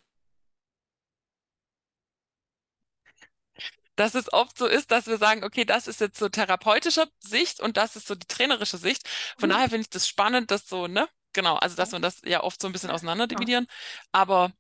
[3.96, 7.60] dass es oft so ist, dass wir sagen, okay, das ist jetzt so therapeutischer Sicht
[7.60, 9.08] und das ist so die trainerische Sicht.
[9.38, 9.54] Von mhm.
[9.54, 11.08] daher finde ich das spannend, dass so, ne?
[11.34, 13.68] Genau, also dass wir das ja oft so ein bisschen auseinander dividieren.
[14.12, 14.52] Aber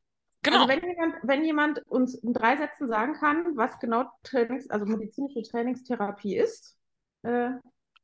[0.44, 0.66] genau.
[0.66, 4.86] Also wenn jemand, wenn jemand uns in drei Sätzen sagen kann, was genau Trainings, also
[4.86, 6.78] medizinische Trainingstherapie ist,
[7.24, 7.50] äh,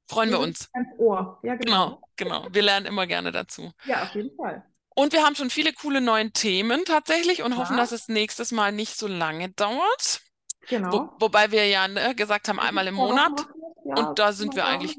[0.07, 0.69] freuen wir uns.
[0.97, 1.39] Ohr.
[1.43, 2.01] Ja, genau.
[2.15, 2.47] genau, genau.
[2.51, 3.71] Wir lernen immer gerne dazu.
[3.85, 4.63] Ja, auf jeden Fall.
[4.95, 7.57] Und wir haben schon viele coole neue Themen tatsächlich und ja.
[7.57, 10.21] hoffen, dass es nächstes Mal nicht so lange dauert.
[10.67, 10.91] Genau.
[10.91, 13.47] Wo, wobei wir ja ne, gesagt haben, einmal im Monat.
[13.85, 14.97] Ja, und da sind wir eigentlich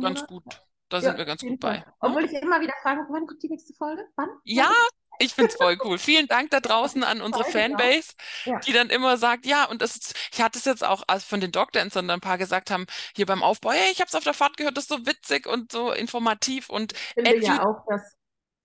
[0.00, 0.44] ganz gut.
[0.88, 1.78] Da sind wir ganz gut bei.
[1.78, 1.84] Ne?
[2.00, 4.06] Obwohl ich immer wieder frage, wann kommt die nächste Folge?
[4.16, 4.28] Wann?
[4.44, 4.72] Ja,
[5.18, 5.98] ich finde es voll cool.
[5.98, 8.58] Vielen Dank da draußen an unsere Fanbase, ja.
[8.60, 11.52] die dann immer sagt, ja, und das ist, ich hatte es jetzt auch von den
[11.52, 14.56] Dogdancern ein paar gesagt haben, hier beim Aufbau, hey, ich habe es auf der Fahrt
[14.56, 18.16] gehört, das ist so witzig und so informativ und ich finde ja auch, dass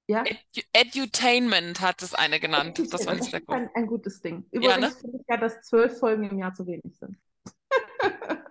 [0.10, 0.24] ja?
[0.24, 2.82] Edu Edutainment hat es eine genannt.
[2.92, 3.56] Das fand ich sehr gut.
[3.56, 4.44] Ein, ein gutes Ding.
[4.50, 4.90] Übrigens ja, ne?
[4.90, 7.16] finde ich ja, dass zwölf Folgen im Jahr zu wenig sind.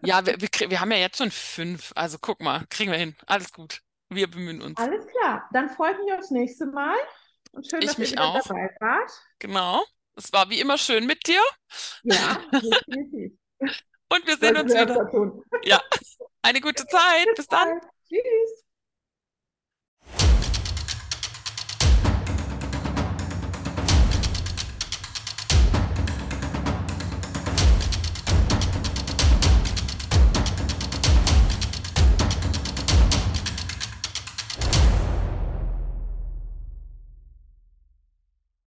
[0.05, 1.91] ja, wir, wir, wir haben ja jetzt schon fünf.
[1.97, 3.17] Also guck mal, kriegen wir hin.
[3.27, 3.83] Alles gut.
[4.09, 4.79] Wir bemühen uns.
[4.79, 5.49] Alles klar.
[5.53, 6.97] Dann freue ich mich aufs nächste Mal.
[7.59, 8.47] Und schön, ich dass mich ihr auch.
[8.47, 9.11] dabei wart.
[9.41, 9.85] Genau.
[10.15, 11.43] Es war wie immer schön mit dir.
[12.05, 12.41] Ja.
[12.53, 15.11] Und wir sehen uns wieder.
[15.65, 15.83] Ja,
[16.43, 17.27] eine gute Zeit.
[17.35, 17.81] Bis dann.
[18.09, 18.65] Tschüss.